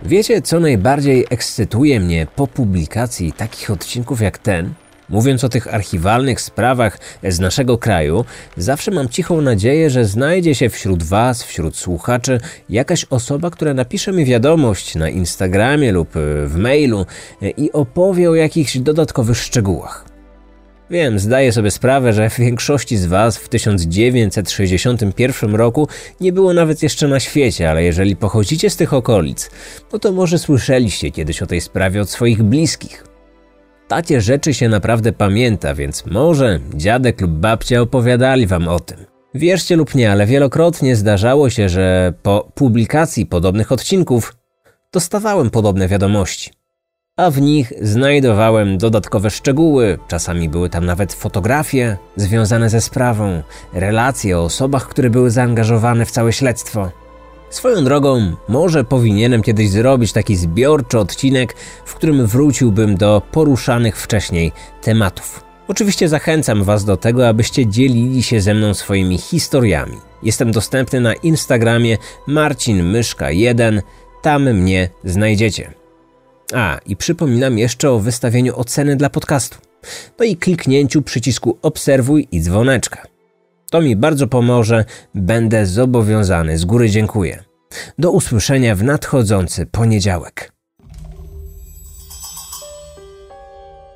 Wiecie, 0.04 0.42
co 0.42 0.60
najbardziej 0.60 1.26
ekscytuje 1.30 2.00
mnie 2.00 2.28
po 2.36 2.48
publikacji 2.48 3.34
takich 3.34 3.72
odcinków 3.72 4.22
jak 4.22 4.38
ten? 4.38 4.74
Mówiąc 5.10 5.44
o 5.44 5.50
tych 5.50 5.74
archiwalnych 5.74 6.42
sprawach 6.42 7.00
z 7.24 7.40
naszego 7.40 7.78
kraju, 7.78 8.26
zawsze 8.58 8.92
mam 8.92 9.10
cichą 9.10 9.42
nadzieję, 9.42 9.90
że 9.90 10.06
znajdzie 10.06 10.56
się 10.56 10.70
wśród 10.70 11.04
Was, 11.04 11.44
wśród 11.44 11.78
słuchaczy, 11.78 12.40
jakaś 12.70 13.06
osoba, 13.10 13.50
która 13.50 13.74
napisze 13.74 14.12
mi 14.12 14.26
wiadomość 14.26 14.96
na 14.96 15.10
Instagramie 15.10 15.92
lub 15.92 16.10
w 16.46 16.56
mailu 16.58 17.06
i 17.58 17.72
opowie 17.72 18.30
o 18.30 18.36
jakichś 18.36 18.78
dodatkowych 18.78 19.38
szczegółach. 19.38 20.06
Wiem, 20.90 21.20
zdaję 21.20 21.52
sobie 21.52 21.72
sprawę, 21.72 22.14
że 22.14 22.30
większości 22.40 22.98
z 22.98 23.06
Was 23.06 23.38
w 23.38 23.50
1961 23.50 25.56
roku 25.56 25.88
nie 26.22 26.34
było 26.34 26.54
nawet 26.54 26.84
jeszcze 26.84 27.08
na 27.08 27.20
świecie, 27.20 27.70
ale 27.70 27.84
jeżeli 27.84 28.16
pochodzicie 28.16 28.70
z 28.70 28.76
tych 28.76 28.94
okolic, 28.94 29.50
no 29.94 30.00
to 30.00 30.12
może 30.12 30.40
słyszeliście 30.40 31.12
kiedyś 31.12 31.42
o 31.42 31.48
tej 31.48 31.62
sprawie 31.62 32.02
od 32.02 32.10
swoich 32.10 32.44
bliskich. 32.44 33.17
Takie 33.88 34.22
rzeczy 34.22 34.54
się 34.54 34.70
naprawdę 34.70 35.14
pamięta, 35.14 35.74
więc 35.74 36.06
może 36.06 36.60
dziadek 36.74 37.22
lub 37.22 37.32
babcia 37.32 37.82
opowiadali 37.82 38.48
wam 38.48 38.68
o 38.68 38.80
tym. 38.80 38.98
Wierzcie 39.34 39.76
lub 39.76 39.96
nie, 39.96 40.12
ale 40.12 40.26
wielokrotnie 40.26 40.96
zdarzało 40.96 41.50
się, 41.50 41.70
że 41.70 42.14
po 42.24 42.52
publikacji 42.56 43.26
podobnych 43.26 43.72
odcinków 43.72 44.36
dostawałem 44.94 45.50
podobne 45.50 45.88
wiadomości. 45.88 46.52
A 47.18 47.32
w 47.32 47.42
nich 47.42 47.74
znajdowałem 47.82 48.78
dodatkowe 48.78 49.30
szczegóły, 49.30 50.00
czasami 50.08 50.50
były 50.50 50.70
tam 50.70 50.86
nawet 50.86 51.14
fotografie 51.14 51.98
związane 52.16 52.70
ze 52.70 52.82
sprawą, 52.82 53.42
relacje 53.74 54.40
o 54.40 54.44
osobach, 54.44 54.88
które 54.88 55.10
były 55.10 55.32
zaangażowane 55.32 56.06
w 56.06 56.12
całe 56.12 56.34
śledztwo. 56.34 56.92
Swoją 57.50 57.84
drogą, 57.84 58.36
może 58.48 58.84
powinienem 58.84 59.42
kiedyś 59.42 59.70
zrobić 59.70 60.12
taki 60.12 60.36
zbiorczy 60.36 61.00
odcinek, 61.00 61.56
w 61.86 61.96
którym 61.96 62.28
wróciłbym 62.28 62.98
do 62.98 63.22
poruszanych 63.32 63.98
wcześniej 63.98 64.52
tematów. 64.82 65.44
Oczywiście 65.68 66.10
zachęcam 66.10 66.64
Was 66.64 66.86
do 66.86 66.98
tego, 66.98 67.28
abyście 67.28 67.68
dzielili 67.68 68.24
się 68.24 68.42
ze 68.42 68.54
mną 68.54 68.74
swoimi 68.74 69.18
historiami. 69.18 69.98
Jestem 70.24 70.52
dostępny 70.52 71.02
na 71.02 71.14
Instagramie 71.14 71.98
Marcin 72.28 72.84
Myszka 72.84 73.32
1, 73.32 73.82
tam 74.22 74.54
mnie 74.54 74.90
znajdziecie. 75.04 75.74
A, 76.54 76.80
i 76.86 76.96
przypominam 76.96 77.58
jeszcze 77.58 77.92
o 77.92 78.00
wystawieniu 78.00 78.60
oceny 78.60 78.96
dla 78.96 79.10
podcastu. 79.10 79.58
No 80.20 80.26
i 80.26 80.38
kliknięciu 80.38 81.02
przycisku 81.02 81.58
obserwuj 81.62 82.28
i 82.32 82.42
dzwoneczka. 82.42 83.17
To 83.72 83.82
mi 83.82 83.96
bardzo 83.96 84.28
pomoże, 84.28 84.86
będę 85.16 85.66
zobowiązany. 85.66 86.58
Z 86.58 86.66
góry 86.66 86.90
dziękuję. 86.90 87.44
Do 87.98 88.12
usłyszenia 88.12 88.76
w 88.76 88.84
nadchodzący 88.84 89.66
poniedziałek. 89.66 90.52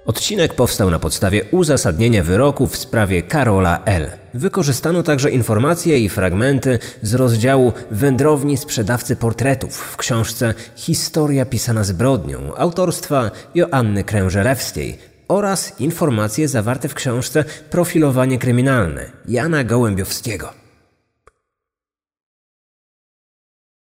Odcinek 0.06 0.54
powstał 0.54 0.90
na 0.90 1.00
podstawie 1.00 1.44
uzasadnienia 1.52 2.24
wyroku 2.24 2.68
w 2.68 2.78
sprawie 2.78 3.22
Karola 3.22 3.84
L. 3.86 4.10
Wykorzystano 4.34 5.04
także 5.04 5.32
informacje 5.32 6.00
i 6.00 6.10
fragmenty 6.10 6.80
z 7.02 7.14
rozdziału 7.14 7.74
Wędrowni 7.92 8.58
sprzedawcy 8.58 9.16
portretów 9.16 9.78
w 9.78 9.98
książce 9.98 10.54
Historia 10.76 11.46
pisana 11.46 11.84
zbrodnią 11.84 12.56
autorstwa 12.56 13.32
Joanny 13.56 14.04
Krężerewskiej 14.04 15.11
oraz 15.32 15.80
informacje 15.80 16.48
zawarte 16.48 16.90
w 16.90 16.94
książce 16.94 17.46
Profilowanie 17.70 18.40
kryminalne 18.40 19.12
Jana 19.28 19.64
Gołębiowskiego. 19.64 20.61